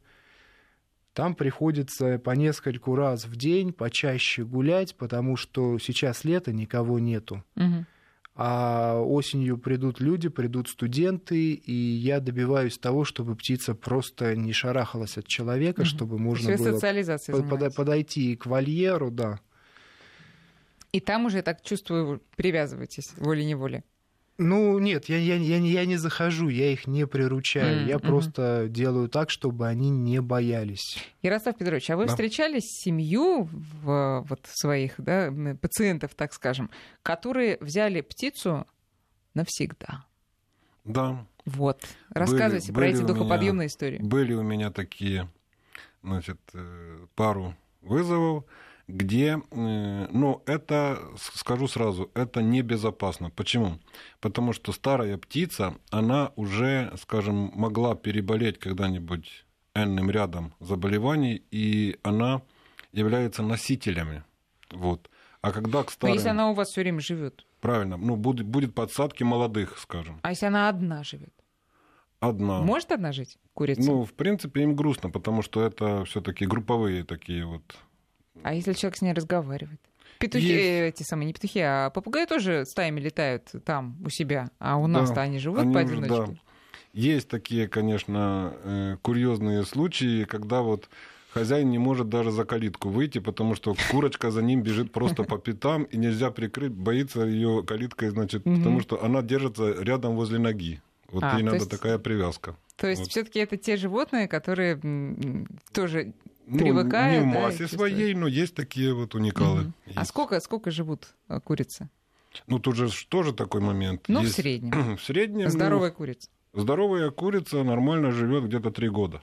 Там 1.13 1.35
приходится 1.35 2.19
по 2.19 2.33
нескольку 2.33 2.95
раз 2.95 3.25
в 3.25 3.37
день 3.37 3.73
почаще 3.73 4.45
гулять, 4.45 4.95
потому 4.97 5.37
что 5.37 5.79
сейчас 5.79 6.25
лето, 6.25 6.53
никого 6.53 6.99
нету. 6.99 7.43
Угу. 7.57 7.87
А 8.39 9.01
осенью 9.01 9.57
придут 9.57 9.99
люди, 9.99 10.29
придут 10.29 10.69
студенты, 10.69 11.55
и 11.55 11.73
я 11.73 12.21
добиваюсь 12.21 12.77
того, 12.77 13.05
чтобы 13.05 13.35
птица 13.35 13.75
просто 13.75 14.37
не 14.37 14.53
шарахалась 14.53 15.17
от 15.17 15.27
человека, 15.27 15.81
угу. 15.81 15.87
чтобы 15.87 16.19
можно 16.19 16.55
было 16.57 16.79
под, 17.43 17.75
подойти 17.75 18.37
к 18.37 18.45
вольеру, 18.45 19.11
да. 19.11 19.41
И 20.93 21.01
там 21.01 21.25
уже, 21.25 21.39
я 21.39 21.43
так 21.43 21.63
чувствую, 21.63 22.23
привязываетесь 22.37 23.13
волей-неволей. 23.17 23.85
Ну, 24.39 24.79
нет, 24.79 25.09
я, 25.09 25.17
я, 25.17 25.37
я, 25.37 25.57
я 25.57 25.87
не 25.87 25.97
захожу, 25.97 26.49
я 26.49 26.71
их 26.71 26.87
не 26.87 27.07
приручаю. 27.07 27.85
Mm-hmm. 27.85 27.89
Я 27.89 27.99
просто 27.99 28.67
делаю 28.69 29.09
так, 29.09 29.31
чтобы 29.31 29.67
они 29.67 29.89
не 29.89 30.21
боялись. 30.21 30.99
Ярослав 31.23 31.57
Петрович, 31.57 31.89
а 31.89 31.97
вы 31.97 32.05
да. 32.05 32.11
встречали 32.11 32.61
семью 32.61 33.49
в, 33.51 34.27
вот, 34.29 34.41
своих 34.45 34.95
да, 34.99 35.33
пациентов, 35.61 36.15
так 36.15 36.35
скажем, 36.35 36.71
которые 37.03 37.57
взяли 37.61 38.03
птицу 38.03 38.67
навсегда? 39.33 40.05
Да. 40.85 41.27
Вот. 41.47 41.83
Рассказывайте 42.11 42.73
были, 42.73 42.75
про 42.75 42.93
были 42.93 43.05
эти 43.05 43.07
духоподъемные 43.07 43.69
истории. 43.69 43.99
Были 43.99 44.35
у 44.35 44.43
меня 44.43 44.71
такие, 44.71 45.31
значит, 46.03 46.41
э, 46.53 47.07
пару 47.15 47.55
вызовов 47.81 48.45
где, 48.89 49.41
э, 49.51 50.07
ну, 50.11 50.43
это, 50.47 50.99
скажу 51.17 51.67
сразу, 51.69 52.11
это 52.15 52.43
небезопасно. 52.43 53.31
Почему? 53.31 53.79
Потому 54.21 54.53
что 54.53 54.73
старая 54.73 55.19
птица, 55.19 55.75
она 55.91 56.33
уже, 56.37 56.93
скажем, 57.01 57.51
могла 57.55 57.95
переболеть 57.95 58.59
когда-нибудь 58.59 59.45
энным 59.75 60.11
рядом 60.11 60.55
заболеваний, 60.61 61.43
и 61.51 61.99
она 62.03 62.43
является 62.93 63.43
носителями. 63.43 64.25
Вот. 64.71 65.11
А 65.43 65.53
когда 65.53 65.83
к 65.83 65.91
старым... 65.91 66.13
Но 66.13 66.19
если 66.19 66.31
она 66.31 66.51
у 66.51 66.55
вас 66.55 66.71
все 66.71 66.81
время 66.81 67.01
живет? 67.01 67.45
Правильно. 67.61 67.97
Ну, 67.97 68.17
будет, 68.17 68.47
будет 68.47 68.75
подсадки 68.75 69.23
молодых, 69.23 69.79
скажем. 69.79 70.21
А 70.23 70.31
если 70.31 70.47
она 70.47 70.69
одна 70.69 71.03
живет? 71.03 71.33
Одна. 72.21 72.63
Может 72.63 72.93
одна 72.93 73.13
жить, 73.13 73.39
курица? 73.53 73.83
Ну, 73.83 74.05
в 74.05 74.15
принципе, 74.15 74.63
им 74.63 74.75
грустно, 74.75 75.11
потому 75.11 75.43
что 75.43 75.63
это 75.63 76.05
все-таки 76.05 76.47
групповые 76.47 77.05
такие 77.05 77.45
вот 77.45 77.77
а 78.43 78.55
если 78.55 78.73
человек 78.73 78.97
с 78.97 79.03
ней 79.03 79.13
разговаривает? 79.13 79.81
Петухи, 80.19 80.47
Есть. 80.47 81.01
эти 81.01 81.03
самые, 81.03 81.27
не 81.27 81.33
петухи, 81.33 81.61
а 81.61 81.91
попугаи 81.91 82.25
тоже 82.25 82.65
стаями 82.65 83.01
летают 83.01 83.51
там 83.65 83.97
у 84.05 84.09
себя, 84.09 84.51
а 84.59 84.77
у 84.77 84.87
нас-то 84.87 85.17
да, 85.17 85.23
они 85.23 85.39
живут 85.39 85.61
они, 85.61 85.75
поодиночке. 85.75 86.33
Да. 86.33 86.39
Есть 86.95 87.29
такие, 87.29 87.69
конечно, 87.69 88.55
э, 88.65 88.97
курьезные 89.03 89.65
случаи, 89.65 90.25
когда 90.25 90.63
вот 90.63 90.89
хозяин 91.37 91.71
не 91.71 91.77
может 91.77 92.09
даже 92.09 92.31
за 92.31 92.47
калитку 92.47 92.89
выйти, 92.89 93.19
потому 93.19 93.55
что 93.55 93.77
курочка 93.91 94.31
за 94.31 94.41
ним 94.41 94.63
бежит 94.63 94.93
просто 94.93 95.23
по 95.23 95.37
пятам, 95.37 95.83
и 95.83 95.99
нельзя 95.99 96.31
прикрыть, 96.31 96.73
боится 96.73 97.21
ее 97.27 97.63
калиткой, 97.63 98.09
значит, 98.09 98.45
потому 98.45 98.81
что 98.81 99.05
она 99.05 99.21
держится 99.21 99.75
рядом 99.83 100.17
возле 100.17 100.39
ноги. 100.39 100.81
Вот 101.11 101.23
а, 101.23 101.37
ей 101.37 101.43
надо 101.43 101.59
есть... 101.59 101.71
такая 101.71 101.99
привязка. 101.99 102.57
То 102.77 102.89
есть 102.89 103.03
вот. 103.03 103.11
все-таки 103.11 103.39
это 103.39 103.57
те 103.57 103.77
животные, 103.77 104.27
которые 104.29 104.81
тоже 105.73 106.15
ну, 106.47 106.59
привыкают. 106.59 107.25
Не 107.25 107.31
в 107.31 107.35
массе 107.35 107.65
да, 107.65 107.69
своей, 107.69 108.15
но 108.15 108.27
есть 108.27 108.55
такие 108.55 108.95
вот 108.95 109.15
уникалы. 109.15 109.63
Угу. 109.63 109.73
А 109.97 110.05
сколько, 110.05 110.41
сколько 110.41 110.71
живут 110.71 111.09
э, 111.29 111.41
курицы? 111.41 111.89
Ну, 112.47 112.59
тут 112.59 112.77
же 112.77 112.89
тоже 113.09 113.33
такой 113.33 113.61
момент. 113.61 114.05
Ну, 114.09 114.23
есть... 114.23 114.33
в 114.39 114.41
среднем. 114.41 114.97
в 114.97 115.03
среднем. 115.03 115.51
Здоровая 115.51 115.91
ну, 115.91 115.97
курица. 115.97 116.29
Здоровая 116.55 117.11
курица 117.11 117.63
нормально 117.63 118.13
живет 118.13 118.45
где-то 118.45 118.71
три 118.71 118.89
года. 118.89 119.23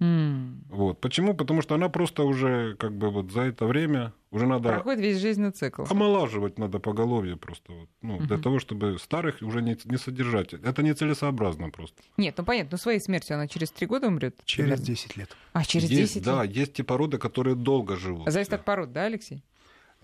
Mm. 0.00 0.62
Вот. 0.68 1.00
Почему? 1.00 1.34
Потому 1.34 1.62
что 1.62 1.74
она 1.74 1.88
просто 1.88 2.24
уже 2.24 2.76
как 2.76 2.96
бы 2.96 3.10
вот 3.10 3.30
за 3.30 3.42
это 3.42 3.66
время 3.66 4.12
уже 4.32 4.46
надо... 4.46 4.70
Проходит 4.70 5.00
весь 5.00 5.18
жизненный 5.18 5.52
цикл. 5.52 5.84
Омолаживать 5.88 6.58
надо 6.58 6.78
поголовье 6.78 7.36
просто. 7.36 7.72
Вот, 7.72 7.88
ну, 8.00 8.16
uh-huh. 8.16 8.26
Для 8.26 8.38
того, 8.38 8.58
чтобы 8.58 8.98
старых 8.98 9.42
уже 9.42 9.60
не, 9.60 9.76
не 9.84 9.98
содержать. 9.98 10.54
Это 10.54 10.82
нецелесообразно 10.82 11.70
просто. 11.70 12.02
Нет, 12.16 12.34
ну 12.38 12.44
понятно, 12.44 12.70
но 12.72 12.78
своей 12.78 12.98
смертью 12.98 13.36
она 13.36 13.46
через 13.46 13.70
три 13.70 13.86
года 13.86 14.08
умрет? 14.08 14.34
Через 14.46 14.64
примерно? 14.64 14.86
10 14.86 15.16
лет. 15.18 15.36
А, 15.52 15.64
через 15.64 15.90
есть, 15.90 16.14
10 16.14 16.16
лет? 16.16 16.24
Да, 16.24 16.44
есть 16.44 16.72
те 16.72 16.82
породы, 16.82 17.18
которые 17.18 17.54
долго 17.54 17.96
живут. 17.96 18.30
Зависит 18.30 18.54
от 18.54 18.64
пород, 18.64 18.92
да, 18.92 19.04
Алексей? 19.04 19.44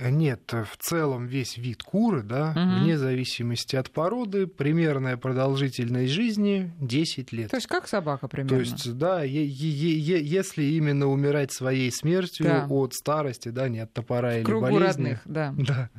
Нет, 0.00 0.52
в 0.52 0.76
целом 0.78 1.26
весь 1.26 1.56
вид 1.56 1.82
куры, 1.82 2.22
да, 2.22 2.50
угу. 2.50 2.84
вне 2.84 2.96
зависимости 2.96 3.74
от 3.74 3.90
породы, 3.90 4.46
примерная 4.46 5.16
продолжительность 5.16 6.12
жизни 6.12 6.72
10 6.80 7.32
лет. 7.32 7.50
То 7.50 7.56
есть 7.56 7.66
как 7.66 7.88
собака 7.88 8.28
примерно? 8.28 8.56
То 8.56 8.60
есть, 8.60 8.96
да, 8.96 9.24
е- 9.24 9.44
е- 9.44 9.98
е- 9.98 10.24
если 10.24 10.62
именно 10.62 11.06
умирать 11.08 11.52
своей 11.52 11.90
смертью 11.90 12.46
да. 12.46 12.66
от 12.68 12.94
старости, 12.94 13.48
да, 13.48 13.68
не 13.68 13.80
от 13.80 13.92
топора 13.92 14.34
в 14.34 14.36
или 14.36 14.44
кругу 14.44 14.66
болезни. 14.66 14.84
родных, 14.84 15.22
да. 15.24 15.54
Да, 15.68 15.90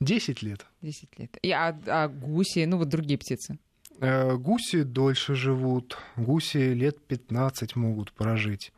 10 0.00 0.42
лет. 0.42 0.66
10 0.82 1.18
лет. 1.18 1.36
И, 1.42 1.50
а, 1.50 1.76
а 1.86 2.08
гуси, 2.08 2.64
ну 2.64 2.78
вот 2.78 2.88
другие 2.88 3.18
птицы? 3.18 3.58
Э, 4.00 4.36
гуси 4.36 4.82
дольше 4.82 5.34
живут, 5.34 5.98
гуси 6.16 6.72
лет 6.72 7.04
15 7.06 7.76
могут 7.76 8.12
прожить. 8.12 8.72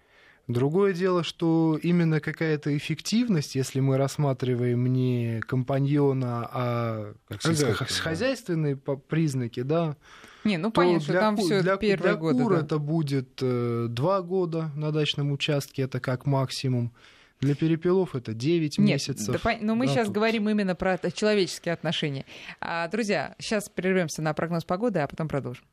Другое 0.49 0.93
дело, 0.93 1.23
что 1.23 1.79
именно 1.81 2.21
какая-то 2.21 2.77
эффективность, 2.77 3.55
если 3.55 3.81
мы 3.81 3.97
рассматриваем 3.97 4.93
не 4.93 5.41
компаньона, 5.47 6.49
а 6.53 7.15
как 7.29 7.43
сказать, 7.43 7.77
хозяйственные 7.77 8.77
признаки, 8.77 9.63
да. 9.63 9.97
Не, 10.45 10.57
ну 10.57 10.73
понятно, 10.73 11.01
что 11.01 11.13
там 11.13 11.37
все 11.37 11.63
для, 11.63 11.77
первые 11.77 12.15
для 12.15 12.17
годы. 12.17 12.43
Кур 12.43 12.55
да. 12.55 12.61
это 12.61 12.79
будет 12.79 13.39
э, 13.41 13.87
два 13.89 14.23
года 14.23 14.71
на 14.75 14.91
дачном 14.91 15.31
участке, 15.31 15.83
это 15.83 16.01
как 16.01 16.27
максимум. 16.27 16.93
Для 17.41 17.57
перепелов 17.57 18.15
это 18.15 18.35
9 18.35 18.79
Нет, 18.79 18.89
месяцев. 18.89 19.43
Да, 19.43 19.59
но 19.61 19.75
мы 19.75 19.87
да, 19.87 19.93
сейчас 19.93 20.07
тут... 20.07 20.15
говорим 20.15 20.49
именно 20.49 20.77
про 20.77 20.99
человеческие 21.13 21.75
отношения. 21.75 22.25
А, 22.61 22.87
друзья, 22.89 23.35
сейчас 23.39 23.69
прервемся 23.69 24.23
на 24.23 24.33
прогноз 24.33 24.65
погоды, 24.65 25.01
а 25.01 25.09
потом 25.09 25.29
продолжим. 25.29 25.65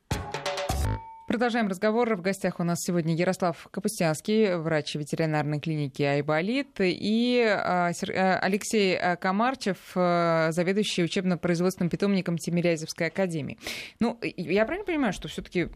Продолжаем 1.29 1.67
разговор. 1.67 2.15
В 2.15 2.23
гостях 2.23 2.59
у 2.59 2.63
нас 2.63 2.79
сегодня 2.81 3.13
Ярослав 3.13 3.67
Капустянский, 3.69 4.55
врач 4.55 4.95
ветеринарной 4.95 5.59
клиники 5.59 6.01
Айболит, 6.01 6.79
и 6.79 7.45
а, 7.47 7.91
а, 7.91 8.39
Алексей 8.39 8.97
а, 8.97 9.15
Комарчев, 9.15 9.77
заведующий 9.93 11.03
учебно-производственным 11.03 11.91
питомником 11.91 12.39
Тимирязевской 12.39 13.07
академии. 13.07 13.59
Ну, 13.99 14.17
я 14.23 14.65
правильно 14.65 14.87
понимаю, 14.87 15.13
что 15.13 15.27
все 15.27 15.43
таки 15.43 15.69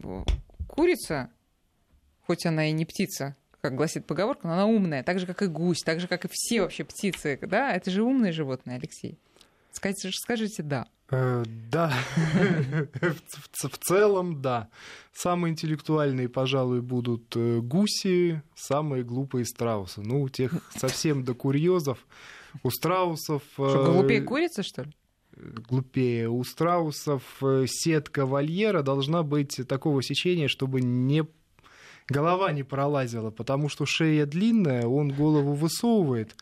курица, 0.66 1.30
хоть 2.26 2.44
она 2.46 2.68
и 2.68 2.72
не 2.72 2.84
птица, 2.84 3.36
как 3.60 3.76
гласит 3.76 4.06
поговорка, 4.06 4.48
но 4.48 4.54
она 4.54 4.66
умная, 4.66 5.04
так 5.04 5.20
же, 5.20 5.26
как 5.26 5.40
и 5.42 5.46
гусь, 5.46 5.84
так 5.84 6.00
же, 6.00 6.08
как 6.08 6.24
и 6.24 6.28
все 6.32 6.62
вообще 6.62 6.82
птицы, 6.82 7.38
да? 7.40 7.72
Это 7.72 7.92
же 7.92 8.02
умные 8.02 8.32
животные, 8.32 8.78
Алексей. 8.78 9.20
Скажите, 9.74 10.10
скажите 10.12 10.62
«да». 10.62 10.86
Э, 11.10 11.44
да, 11.46 11.92
в 13.50 13.78
целом, 13.78 14.40
да. 14.40 14.70
Самые 15.12 15.52
интеллектуальные, 15.52 16.28
пожалуй, 16.28 16.80
будут 16.80 17.36
э, 17.36 17.60
гуси, 17.60 18.42
самые 18.54 19.04
глупые 19.04 19.44
страусы. 19.44 20.00
Ну, 20.00 20.22
у 20.22 20.28
тех 20.28 20.52
совсем 20.76 21.24
до 21.24 21.34
курьезов. 21.34 22.06
У 22.62 22.70
страусов... 22.70 23.42
Что, 23.54 23.92
глупее 23.92 24.22
курица, 24.22 24.62
что 24.62 24.82
ли? 24.82 24.92
глупее. 25.36 26.28
У 26.28 26.44
страусов 26.44 27.22
э, 27.42 27.64
сетка 27.66 28.24
вольера 28.24 28.82
должна 28.82 29.24
быть 29.24 29.60
такого 29.68 30.00
сечения, 30.00 30.46
чтобы 30.46 30.80
не 30.80 31.26
голова 32.08 32.52
не 32.52 32.62
пролазила, 32.62 33.32
потому 33.32 33.68
что 33.68 33.84
шея 33.84 34.26
длинная, 34.26 34.86
он 34.86 35.10
голову 35.10 35.54
высовывает, 35.54 36.36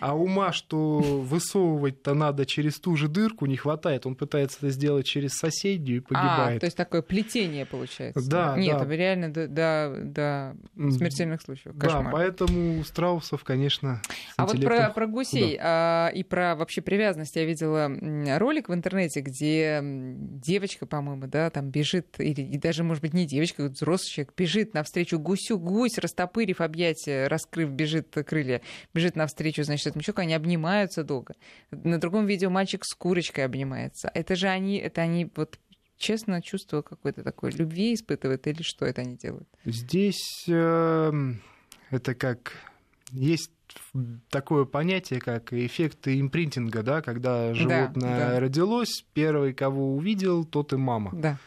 а 0.00 0.16
ума, 0.16 0.52
что 0.52 0.98
высовывать-то 0.98 2.14
надо 2.14 2.46
через 2.46 2.78
ту 2.78 2.96
же 2.96 3.08
дырку, 3.08 3.46
не 3.46 3.56
хватает. 3.56 4.06
Он 4.06 4.14
пытается 4.14 4.58
это 4.58 4.70
сделать 4.70 5.06
через 5.06 5.32
соседнюю 5.32 5.98
и 5.98 6.00
погибает. 6.00 6.56
А, 6.58 6.60
то 6.60 6.66
есть 6.66 6.76
такое 6.76 7.02
плетение 7.02 7.66
получается. 7.66 8.28
Да, 8.28 8.56
Нет, 8.56 8.78
да. 8.78 8.96
реально 8.96 9.32
до, 9.32 9.48
до, 9.48 10.02
до 10.02 10.56
смертельных 10.90 11.42
случаев. 11.42 11.76
Кошмар. 11.78 12.04
Да, 12.04 12.10
поэтому 12.10 12.80
у 12.80 12.84
страусов, 12.84 13.44
конечно, 13.44 14.00
А 14.36 14.46
вот 14.46 14.60
про, 14.62 14.90
про 14.90 15.06
гусей 15.06 15.58
а, 15.60 16.08
и 16.08 16.22
про 16.22 16.54
вообще 16.54 16.80
привязанность 16.80 17.36
я 17.36 17.44
видела 17.44 17.90
ролик 18.38 18.68
в 18.68 18.74
интернете, 18.74 19.20
где 19.20 19.80
девочка, 19.82 20.86
по-моему, 20.86 21.26
да, 21.26 21.50
там 21.50 21.70
бежит, 21.70 22.16
или 22.18 22.42
и 22.42 22.58
даже, 22.58 22.84
может 22.84 23.02
быть, 23.02 23.14
не 23.14 23.26
девочка, 23.26 23.66
а 23.66 23.68
взрослый 23.68 24.10
человек, 24.10 24.34
бежит 24.36 24.74
навстречу 24.74 25.18
гусю, 25.18 25.58
гусь, 25.58 25.98
растопырив 25.98 26.60
объятия, 26.60 27.28
раскрыв, 27.28 27.70
бежит 27.70 28.14
крылья, 28.26 28.60
бежит 28.94 29.16
навстречу, 29.16 29.62
значит, 29.76 29.94
человеку, 30.04 30.20
они 30.20 30.34
обнимаются 30.34 31.04
долго. 31.04 31.34
На 31.70 31.98
другом 31.98 32.26
видео 32.26 32.50
мальчик 32.50 32.84
с 32.84 32.94
курочкой 32.94 33.44
обнимается. 33.44 34.10
Это 34.14 34.36
же 34.36 34.48
они, 34.48 34.76
это 34.76 35.02
они 35.02 35.30
вот 35.36 35.58
честно 35.96 36.42
чувство 36.42 36.82
какой-то 36.82 37.22
такой 37.22 37.52
любви 37.52 37.94
испытывают 37.94 38.46
или 38.46 38.62
что 38.62 38.84
это 38.86 39.02
они 39.02 39.16
делают? 39.16 39.48
Здесь 39.64 40.44
э, 40.48 41.12
это 41.90 42.14
как 42.14 42.52
есть 43.12 43.52
такое 44.30 44.64
понятие, 44.64 45.20
как 45.20 45.52
эффект 45.52 46.08
импринтинга, 46.08 46.82
да, 46.82 47.02
когда 47.02 47.54
животное 47.54 48.18
да, 48.18 48.30
да. 48.30 48.40
родилось, 48.40 49.04
первый, 49.14 49.54
кого 49.54 49.94
увидел, 49.96 50.44
тот 50.44 50.72
и 50.72 50.76
мама. 50.76 51.10
Да. 51.14 51.38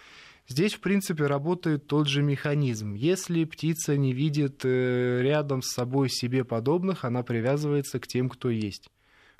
Здесь, 0.48 0.74
в 0.74 0.80
принципе, 0.80 1.26
работает 1.26 1.88
тот 1.88 2.08
же 2.08 2.22
механизм. 2.22 2.93
Если 2.93 3.46
птица 3.46 3.98
не 3.98 4.14
видит 4.14 4.62
э, 4.64 5.22
рядом 5.24 5.64
с 5.64 5.74
собой 5.74 6.10
себе 6.10 6.43
подобных, 6.43 7.04
она 7.04 7.24
привязывается 7.24 8.00
к 8.00 8.08
тем, 8.08 8.30
кто 8.30 8.50
есть. 8.52 8.89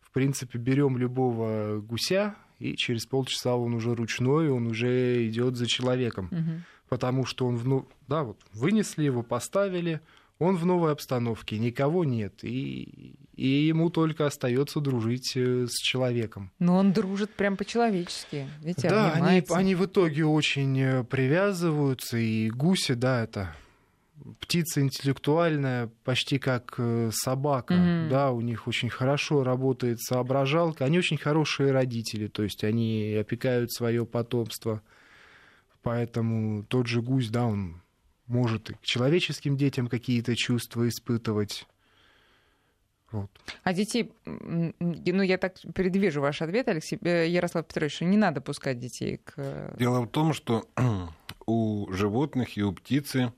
В 0.01 0.12
принципе, 0.12 0.58
берем 0.58 0.97
любого 0.97 1.80
гуся, 1.80 2.36
и 2.58 2.76
через 2.76 3.06
полчаса 3.06 3.56
он 3.56 3.76
уже 3.76 3.93
ручной, 3.93 4.49
он 4.49 4.68
уже 4.68 5.28
идет 5.28 5.58
за 5.58 5.68
человеком. 5.68 6.30
Угу. 6.32 6.62
Потому 6.89 7.26
что 7.26 7.45
он, 7.45 7.60
ну, 7.64 7.88
да, 8.08 8.24
вот 8.24 8.39
вынесли 8.53 9.03
его, 9.03 9.22
поставили, 9.22 10.01
он 10.40 10.58
в 10.58 10.66
новой 10.66 10.92
обстановке, 10.92 11.58
никого 11.58 12.04
нет, 12.04 12.44
и, 12.44 13.16
и 13.36 13.48
ему 13.48 13.90
только 13.90 14.26
остается 14.26 14.82
дружить 14.82 15.34
э, 15.36 15.68
с 15.70 15.82
человеком. 15.82 16.52
Но 16.60 16.78
он 16.78 16.92
дружит 16.92 17.34
прям 17.34 17.56
по-человечески, 17.56 18.48
видите, 18.62 18.90
Да, 18.90 19.14
они, 19.14 19.44
они 19.50 19.76
в 19.76 19.86
итоге 19.86 20.26
очень 20.26 20.80
э, 20.80 21.04
привязываются, 21.04 22.18
и 22.18 22.50
гуси, 22.50 22.96
да, 22.96 23.24
это 23.24 23.56
птица 24.40 24.82
интеллектуальная, 24.82 25.90
почти 26.04 26.38
как 26.38 26.76
э, 26.78 27.12
собака, 27.14 27.74
mm-hmm. 27.74 28.10
да, 28.10 28.32
у 28.32 28.42
них 28.42 28.68
очень 28.68 28.90
хорошо 28.90 29.44
работает 29.44 30.02
соображалка, 30.02 30.86
они 30.86 30.98
очень 30.98 31.18
хорошие 31.18 31.72
родители, 31.72 32.28
то 32.28 32.44
есть 32.44 32.64
они 32.64 33.16
опекают 33.20 33.72
свое 33.72 34.06
потомство, 34.06 34.82
поэтому 35.82 36.64
тот 36.64 36.88
же 36.88 37.02
гусь, 37.02 37.30
да, 37.30 37.46
он 37.46 37.82
может 38.28 38.69
и 38.69 38.73
к 38.73 38.82
человеческим 38.82 39.57
детям 39.57 39.88
какие-то 39.88 40.36
чувства 40.36 40.88
испытывать. 40.88 41.67
Вот. 43.11 43.32
А 43.63 43.73
детей, 43.73 44.11
ну 44.26 45.21
я 45.21 45.38
так 45.38 45.55
предвижу 45.73 46.21
ваш 46.21 46.41
ответ, 46.41 46.67
Алексей 46.67 46.97
э, 47.01 47.28
Ярослав 47.28 47.65
Петрович, 47.67 47.93
что 47.95 48.05
не 48.05 48.17
надо 48.17 48.41
пускать 48.41 48.80
детей 48.80 49.17
к... 49.23 49.34
Э, 49.38 49.76
Дело 49.78 50.01
в 50.01 50.07
том, 50.07 50.34
что 50.34 50.67
у 51.45 51.91
животных 51.91 52.57
и 52.57 52.63
у 52.63 52.73
птицы 52.73 53.32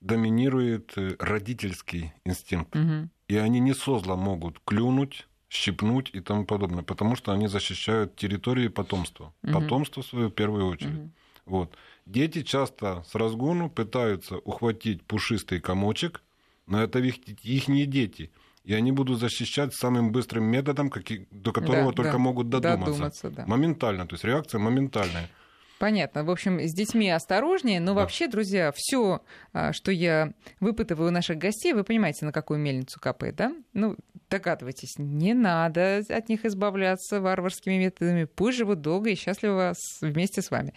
доминирует 0.00 0.96
э, 0.96 1.14
родительский 1.18 2.12
инстинкт. 2.24 2.74
Угу. 2.74 3.08
И 3.28 3.36
они 3.36 3.60
не 3.60 3.74
созла 3.74 4.16
могут 4.16 4.60
клюнуть, 4.64 5.28
щипнуть 5.48 6.10
и 6.12 6.20
тому 6.20 6.44
подобное, 6.44 6.82
потому 6.82 7.16
что 7.16 7.32
они 7.32 7.48
защищают 7.48 8.16
территории 8.16 8.68
потомства. 8.68 9.32
Угу. 9.42 9.52
Потомство 9.52 10.02
свое 10.02 10.28
в 10.28 10.32
первую 10.32 10.66
очередь. 10.66 10.98
Угу. 10.98 11.10
Вот. 11.46 11.76
Дети 12.06 12.42
часто 12.42 13.02
с 13.08 13.14
разгону 13.16 13.68
пытаются 13.68 14.36
ухватить 14.38 15.02
пушистый 15.02 15.60
комочек, 15.60 16.22
но 16.66 16.80
это 16.80 17.00
их, 17.00 17.18
их 17.18 17.68
не 17.68 17.84
дети. 17.84 18.30
И 18.64 18.74
они 18.74 18.92
будут 18.92 19.18
защищать 19.18 19.74
самым 19.74 20.12
быстрым 20.12 20.44
методом, 20.44 20.88
какие, 20.88 21.26
до 21.30 21.52
которого 21.52 21.90
да, 21.90 21.96
только 21.96 22.12
да, 22.12 22.18
могут 22.18 22.48
додуматься. 22.48 22.86
додуматься 22.86 23.30
да. 23.30 23.46
Моментально, 23.46 24.06
то 24.06 24.14
есть 24.14 24.24
реакция 24.24 24.60
моментальная. 24.60 25.30
Понятно. 25.78 26.24
В 26.24 26.30
общем, 26.30 26.58
с 26.60 26.72
детьми 26.72 27.10
осторожнее. 27.10 27.80
Но 27.80 27.94
да. 27.94 28.00
вообще, 28.00 28.28
друзья, 28.28 28.72
все, 28.74 29.22
а, 29.52 29.72
что 29.72 29.92
я 29.92 30.32
выпытываю 30.60 31.08
у 31.08 31.12
наших 31.12 31.36
гостей, 31.36 31.74
вы 31.74 31.84
понимаете, 31.84 32.24
на 32.24 32.32
какую 32.32 32.58
мельницу 32.58 32.98
капает, 32.98 33.36
да? 33.36 33.52
Ну, 33.74 33.96
догадывайтесь, 34.30 34.98
не 34.98 35.34
надо 35.34 36.02
от 36.08 36.28
них 36.28 36.44
избавляться 36.44 37.20
варварскими 37.20 37.74
методами. 37.74 38.24
Пусть 38.24 38.56
живут 38.56 38.80
долго 38.80 39.10
и 39.10 39.14
счастливо 39.14 39.74
вместе 40.00 40.40
с 40.40 40.50
вами. 40.50 40.72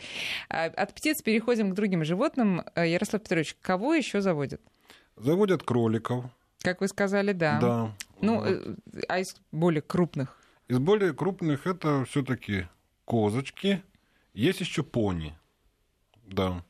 А, 0.49 0.65
от 0.65 0.93
птиц 0.93 1.21
переходим 1.21 1.71
к 1.71 1.75
другим 1.75 2.03
животным. 2.03 2.63
А, 2.75 2.85
Ярослав 2.85 3.23
Петрович, 3.23 3.55
кого 3.61 3.93
еще 3.93 4.21
заводят? 4.21 4.61
Заводят 5.15 5.63
кроликов. 5.63 6.25
Как 6.61 6.81
вы 6.81 6.89
сказали, 6.89 7.31
да. 7.31 7.59
Да. 7.59 7.95
Ну, 8.21 8.39
вот. 8.39 8.49
Э, 8.49 8.75
а 9.07 9.19
из 9.19 9.35
более 9.51 9.81
крупных? 9.81 10.37
Из 10.67 10.77
более 10.77 11.13
крупных 11.13 11.65
это 11.65 12.03
все-таки 12.05 12.67
козочки, 13.05 13.81
есть 14.33 14.61
еще 14.61 14.83
пони. 14.83 15.35
Да. 16.25 16.63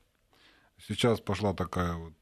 Сейчас 0.87 1.19
пошла 1.19 1.53
такая 1.53 1.95
вот 1.95 2.13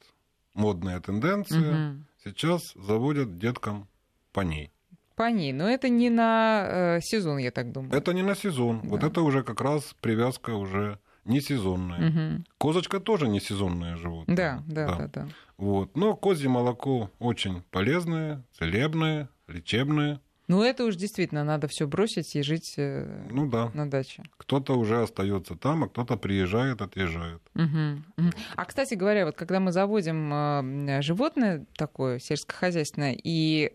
модная 0.53 0.99
тенденция. 0.99 1.91
Угу. 1.91 2.03
Сейчас 2.23 2.73
заводят 2.75 3.37
деткам 3.37 3.87
поней. 4.33 4.71
Поней. 5.15 5.53
Но 5.53 5.69
это 5.69 5.89
не 5.89 6.09
на 6.09 6.97
э, 6.97 7.01
сезон, 7.01 7.37
я 7.37 7.51
так 7.51 7.71
думаю. 7.71 7.93
Это 7.93 8.13
не 8.13 8.23
на 8.23 8.35
сезон. 8.35 8.81
Да. 8.81 8.89
Вот 8.89 9.03
это 9.03 9.21
уже 9.21 9.43
как 9.43 9.61
раз 9.61 9.95
привязка 10.01 10.51
уже 10.51 10.99
не 11.25 11.41
сезонная. 11.41 12.09
Угу. 12.09 12.43
Козочка 12.57 12.99
тоже 12.99 13.27
не 13.27 13.39
сезонное 13.39 13.97
животное. 13.97 14.35
Да, 14.35 14.63
да, 14.67 14.87
да, 14.87 14.97
да. 14.97 15.07
да. 15.07 15.27
Вот. 15.57 15.95
Но 15.95 16.15
козье 16.15 16.49
молоко 16.49 17.11
очень 17.19 17.61
полезное, 17.71 18.43
целебное, 18.57 19.29
лечебное. 19.47 20.21
Ну, 20.47 20.63
это 20.63 20.85
уж 20.85 20.95
действительно 20.95 21.43
надо 21.43 21.67
все 21.67 21.87
бросить 21.87 22.35
и 22.35 22.41
жить 22.41 22.75
э, 22.77 23.27
ну, 23.29 23.49
да. 23.49 23.69
на 23.73 23.89
даче. 23.89 24.23
Кто-то 24.37 24.77
уже 24.77 25.01
остается 25.01 25.55
там, 25.55 25.83
а 25.83 25.89
кто-то 25.89 26.15
приезжает, 26.15 26.81
отъезжает. 26.81 27.41
Угу. 27.53 28.31
А, 28.55 28.65
кстати 28.65 28.93
говоря, 28.93 29.25
вот 29.25 29.35
когда 29.35 29.59
мы 29.59 29.73
заводим 29.73 30.31
э, 30.33 31.01
животное 31.01 31.65
такое 31.75 32.19
сельскохозяйственное, 32.19 33.17
и 33.21 33.73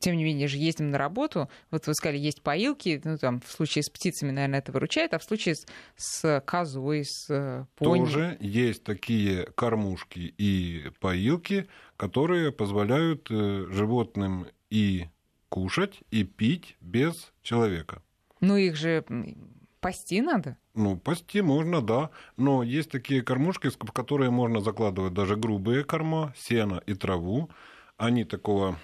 тем 0.00 0.16
не 0.16 0.24
менее 0.24 0.48
же 0.48 0.58
ездим 0.58 0.90
на 0.90 0.98
работу, 0.98 1.48
вот 1.70 1.86
вы 1.86 1.94
сказали, 1.94 2.18
есть 2.18 2.42
поилки, 2.42 3.00
ну 3.04 3.16
там 3.16 3.40
в 3.40 3.50
случае 3.50 3.84
с 3.84 3.88
птицами, 3.88 4.32
наверное, 4.32 4.58
это 4.58 4.72
выручает, 4.72 5.14
а 5.14 5.18
в 5.18 5.24
случае 5.24 5.54
с, 5.54 5.64
с 5.96 6.42
козой, 6.44 7.04
с 7.04 7.26
э, 7.30 7.64
пони... 7.76 8.04
Тоже 8.04 8.36
есть 8.40 8.84
такие 8.84 9.46
кормушки 9.54 10.34
и 10.36 10.90
поилки, 11.00 11.66
которые 11.96 12.52
позволяют 12.52 13.28
животным 13.30 14.48
и 14.70 15.06
кушать 15.48 16.00
и 16.10 16.24
пить 16.24 16.76
без 16.80 17.32
человека. 17.42 18.02
Ну, 18.40 18.56
их 18.56 18.76
же 18.76 19.04
пасти 19.80 20.20
надо? 20.20 20.56
Ну, 20.74 20.96
пасти 20.96 21.40
можно, 21.40 21.82
да. 21.82 22.10
Но 22.36 22.62
есть 22.62 22.90
такие 22.90 23.22
кормушки, 23.22 23.68
в 23.68 23.92
которые 23.92 24.30
можно 24.30 24.60
закладывать 24.60 25.14
даже 25.14 25.36
грубые 25.36 25.84
корма, 25.84 26.34
сено 26.36 26.82
и 26.86 26.94
траву. 26.94 27.50
Они 27.96 28.24
такого 28.24 28.78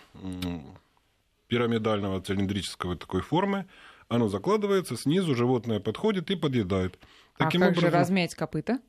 пирамидального 1.47 2.21
цилиндрического 2.21 2.97
такой 2.97 3.21
формы. 3.21 3.67
Оно 4.09 4.29
закладывается, 4.29 4.97
снизу 4.97 5.35
животное 5.35 5.81
подходит 5.81 6.31
и 6.31 6.37
подъедает. 6.37 6.99
А 7.37 7.45
Таким 7.45 7.62
а 7.62 7.67
как 7.67 7.77
образом... 7.77 7.91
же 7.91 7.97
размять 7.97 8.35
копыта? 8.35 8.81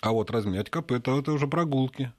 А 0.00 0.12
вот 0.12 0.30
размять 0.30 0.70
копыта 0.70 1.18
это 1.18 1.32
уже 1.32 1.46
прогулки. 1.46 2.12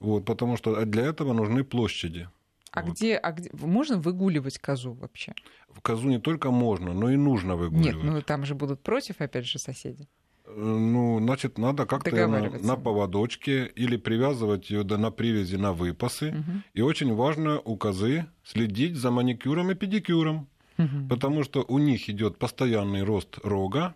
Вот, 0.00 0.24
потому 0.24 0.56
что 0.56 0.84
для 0.84 1.06
этого 1.06 1.32
нужны 1.32 1.64
площади. 1.64 2.28
А 2.72 2.82
Вот. 2.82 2.92
где, 2.92 3.16
а 3.16 3.32
где 3.32 3.50
можно 3.52 3.96
выгуливать 3.98 4.58
козу 4.58 4.92
вообще? 4.92 5.34
В 5.68 5.80
козу 5.80 6.08
не 6.08 6.18
только 6.20 6.50
можно, 6.50 6.92
но 6.92 7.10
и 7.10 7.16
нужно 7.16 7.56
выгуливать. 7.56 7.94
Нет, 7.94 8.04
ну 8.04 8.22
там 8.22 8.44
же 8.44 8.54
будут 8.54 8.82
против, 8.82 9.20
опять 9.20 9.46
же, 9.46 9.58
соседи. 9.58 10.06
Э, 10.44 10.52
Ну, 10.56 11.18
значит, 11.20 11.58
надо 11.58 11.86
как-то 11.86 12.26
на, 12.28 12.40
на 12.50 12.76
поводочке 12.76 13.66
или 13.66 13.96
привязывать 13.96 14.70
ее 14.70 14.82
на 14.84 15.10
привязи 15.10 15.56
на 15.56 15.72
выпасы. 15.72 16.32
Мгм. 16.32 16.62
И 16.74 16.82
очень 16.82 17.14
важно 17.14 17.60
у 17.60 17.76
козы 17.76 18.26
следить 18.44 18.96
за 18.96 19.10
маникюром 19.10 19.70
и 19.70 19.74
педикюром, 19.74 20.46
Мгм. 20.78 21.08
потому 21.08 21.44
что 21.44 21.64
у 21.68 21.78
них 21.78 22.08
идет 22.10 22.38
постоянный 22.38 23.02
рост 23.02 23.38
рога. 23.44 23.94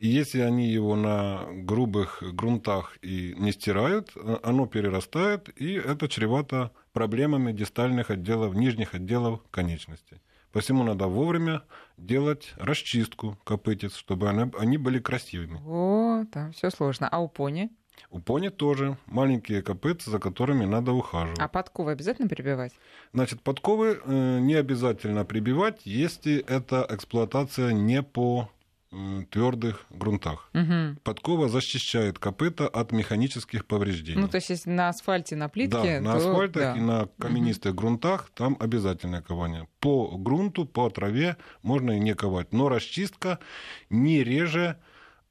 И 0.00 0.08
если 0.08 0.40
они 0.40 0.66
его 0.66 0.96
на 0.96 1.44
грубых 1.50 2.22
грунтах 2.22 2.96
и 3.02 3.34
не 3.36 3.52
стирают, 3.52 4.10
э, 4.16 4.38
оно 4.42 4.66
перерастает, 4.66 5.50
и 5.60 5.74
это 5.74 6.08
чревато 6.08 6.70
проблемами 6.94 7.52
дистальных 7.52 8.10
отделов, 8.10 8.54
нижних 8.54 8.94
отделов 8.94 9.40
конечностей. 9.50 10.22
Посему 10.52 10.84
надо 10.84 11.06
вовремя 11.06 11.64
делать 11.98 12.54
расчистку 12.56 13.38
копытец, 13.44 13.94
чтобы 13.94 14.30
они, 14.30 14.50
они 14.58 14.78
были 14.78 15.00
красивыми. 15.00 15.60
О, 15.66 16.24
там 16.32 16.52
все 16.52 16.70
сложно. 16.70 17.06
А 17.06 17.20
у 17.20 17.28
пони? 17.28 17.70
У 18.08 18.20
пони 18.20 18.48
тоже 18.48 18.96
маленькие 19.04 19.60
копытца, 19.60 20.10
за 20.10 20.18
которыми 20.18 20.64
надо 20.64 20.92
ухаживать. 20.92 21.38
А 21.38 21.46
подковы 21.46 21.92
обязательно 21.92 22.26
прибивать? 22.26 22.72
Значит, 23.12 23.42
подковы 23.42 24.00
э, 24.02 24.38
не 24.40 24.54
обязательно 24.54 25.26
прибивать, 25.26 25.82
если 25.84 26.38
это 26.38 26.86
эксплуатация 26.88 27.72
не 27.72 28.02
по 28.02 28.48
твердых 29.30 29.86
грунтах. 29.90 30.50
Мгм. 30.52 30.98
Подкова 31.04 31.48
защищает 31.48 32.18
копыта 32.18 32.66
от 32.66 32.90
механических 32.90 33.64
повреждений. 33.64 34.20
Ну, 34.20 34.28
то 34.28 34.36
есть, 34.36 34.50
если 34.50 34.70
на 34.70 34.88
асфальте, 34.88 35.36
на 35.36 35.48
плитке, 35.48 36.00
да, 36.00 36.00
на 36.00 36.12
то 36.12 36.18
асфальтах 36.18 36.62
да. 36.62 36.76
и 36.76 36.80
на 36.80 37.08
каменистых 37.18 37.74
грунтах 37.74 38.30
там 38.34 38.56
обязательное 38.58 39.22
кование. 39.22 39.68
По 39.78 40.16
грунту, 40.16 40.66
по 40.66 40.90
траве 40.90 41.36
можно 41.62 41.92
и 41.92 42.00
не 42.00 42.14
ковать, 42.14 42.52
но 42.52 42.68
расчистка 42.68 43.38
не 43.90 44.24
реже 44.24 44.76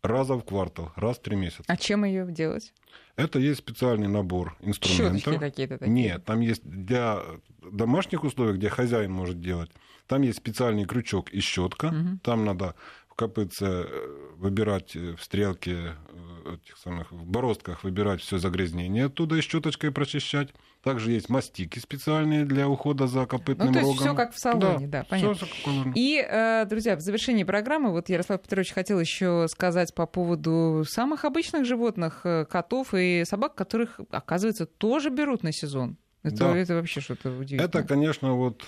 раза 0.02 0.36
в 0.36 0.44
квартал, 0.44 0.94
раз 0.96 1.18
в 1.18 1.22
три 1.22 1.36
месяца. 1.36 1.64
А 1.68 1.76
чем 1.76 2.06
ее 2.06 2.26
делать? 2.32 2.74
Это 3.18 3.40
есть 3.40 3.60
специальный 3.60 4.08
набор 4.08 4.56
инструментов. 4.62 5.22
Щеточки 5.22 5.40
какие-то 5.40 5.78
такие? 5.78 5.94
Нет, 5.94 6.24
там 6.24 6.40
есть 6.40 6.64
для 6.64 7.20
домашних 7.62 8.24
условий, 8.24 8.58
где 8.58 8.70
хозяин 8.70 9.12
может 9.12 9.42
делать, 9.42 9.72
там 10.08 10.22
есть 10.22 10.38
специальный 10.38 10.86
крючок 10.86 11.30
и 11.30 11.42
щетка. 11.42 11.92
Мгм. 11.92 12.20
Там 12.20 12.46
надо 12.46 12.76
копытце 13.20 13.66
э, 13.66 14.08
выбирать 14.38 14.96
э, 14.96 15.16
в 15.18 15.22
стрелке 15.24 15.72
э, 15.74 16.54
этих 16.56 16.78
самых, 16.78 17.12
в 17.12 17.26
бороздках 17.26 17.84
выбирать 17.84 18.22
все 18.22 18.38
загрязнение 18.38 19.06
оттуда 19.06 19.36
и 19.36 19.42
щеточкой 19.42 19.92
прочищать. 19.92 20.54
Также 20.82 21.12
есть 21.12 21.28
мастики 21.30 21.78
специальные 21.80 22.46
для 22.46 22.70
ухода 22.70 23.08
за 23.08 23.26
копытным 23.26 23.68
Ну, 23.68 23.74
то 23.74 23.80
есть 23.80 23.90
рогом. 23.92 24.04
все 24.06 24.16
как 24.16 24.34
в 24.34 24.40
салоне, 24.40 24.88
да, 24.88 25.06
понятно. 25.10 25.34
всё 25.36 25.46
как 25.46 25.56
положено. 25.66 25.94
И, 25.98 26.66
друзья, 26.70 26.96
в 26.96 27.02
завершении 27.02 27.44
программы, 27.44 27.92
вот 27.92 28.08
Ярослав 28.08 28.42
Петрович 28.42 28.72
хотел 28.72 29.00
еще 29.02 29.48
сказать 29.50 29.94
по 29.94 30.06
поводу 30.06 30.86
самых 30.88 31.26
обычных 31.26 31.66
животных, 31.66 32.26
котов 32.50 32.94
и 32.94 33.24
собак, 33.26 33.56
которых, 33.56 34.00
оказывается, 34.10 34.66
тоже 34.66 35.10
берут 35.10 35.44
на 35.44 35.52
сезон. 35.52 35.98
Это, 36.24 36.38
Да. 36.38 36.58
это 36.58 36.76
вообще 36.76 37.02
что-то 37.02 37.30
удивительное. 37.32 37.66
Это, 37.66 37.84
конечно, 37.84 38.34
вот 38.36 38.64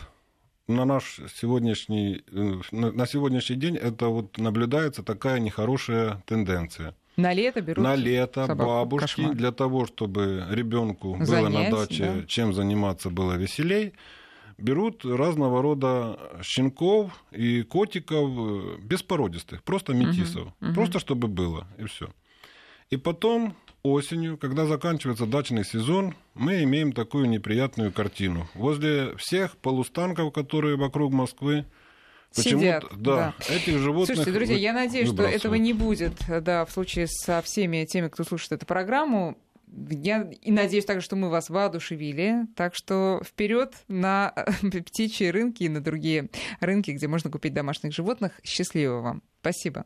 на 0.68 0.86
наш 0.86 1.20
сегодняшний, 1.36 2.24
э, 2.32 2.62
на 2.72 3.06
сегодняшний 3.06 3.56
день 3.56 3.78
это 3.78 4.08
вот 4.08 4.38
наблюдается 4.38 5.04
такая 5.04 5.40
нехорошая 5.40 6.24
тенденция. 6.26 6.96
На 7.18 7.34
лето 7.34 7.62
берут 7.62 7.84
на 7.84 7.96
лето 7.96 8.48
собаку. 8.48 8.70
бабушки 8.70 9.16
Кошмар. 9.16 9.36
для 9.36 9.52
того, 9.52 9.86
чтобы 9.86 10.46
ребенку 10.50 11.16
было 11.16 11.26
Занять, 11.26 11.72
на 11.72 11.78
даче 11.78 12.12
да. 12.22 12.28
чем 12.28 12.54
заниматься 12.54 13.10
было 13.10 13.34
веселей, 13.34 13.94
берут 14.58 15.04
разного 15.06 15.62
рода 15.62 16.18
щенков 16.42 17.12
и 17.32 17.64
котиков 17.64 18.32
э, 18.32 18.78
беспородистых, 18.82 19.64
просто 19.64 19.94
метисов, 19.94 20.54
мгм. 20.62 20.74
просто 20.74 21.00
чтобы 21.00 21.28
было 21.28 21.68
и 21.78 21.86
все. 21.86 22.10
И 22.90 22.98
потом 22.98 23.56
осенью, 23.84 24.38
когда 24.38 24.66
заканчивается 24.66 25.26
дачный 25.26 25.66
сезон, 25.66 26.16
мы 26.34 26.64
имеем 26.64 26.94
такую 26.94 27.28
неприятную 27.28 27.92
картину. 27.92 28.48
Возле 28.54 29.16
всех 29.18 29.58
полустанков, 29.58 30.34
которые 30.34 30.78
вокруг 30.78 31.14
Москвы, 31.14 31.66
Сидят, 32.34 32.84
почему-то, 32.84 32.96
да, 32.98 33.36
этих 33.50 33.78
животных 33.80 34.16
Слушайте, 34.16 34.32
друзья, 34.32 34.56
я 34.56 34.74
надеюсь, 34.74 35.10
что 35.10 35.24
этого 35.24 35.56
не 35.56 35.74
будет, 35.74 36.14
да, 36.28 36.66
в 36.66 36.72
случае 36.72 37.08
со 37.08 37.42
всеми 37.42 37.84
теми, 37.86 38.08
кто 38.08 38.24
слушает 38.24 38.54
эту 38.54 38.66
программу. 38.66 39.38
Я 39.90 40.30
и 40.42 40.52
надеюсь 40.52 40.86
также, 40.86 41.04
что 41.04 41.16
мы 41.16 41.30
вас 41.30 41.50
воодушевили. 41.50 42.46
Так 42.56 42.76
что 42.76 43.22
вперед 43.26 43.74
на 43.88 44.34
птичьи 44.86 45.28
рынки 45.28 45.64
и 45.64 45.70
на 45.70 45.82
другие 45.82 46.30
рынки, 46.60 46.92
где 46.92 47.08
можно 47.08 47.30
купить 47.30 47.54
домашних 47.54 47.94
животных. 47.94 48.34
Счастливо 48.44 49.00
вам. 49.02 49.24
Спасибо. 49.42 49.86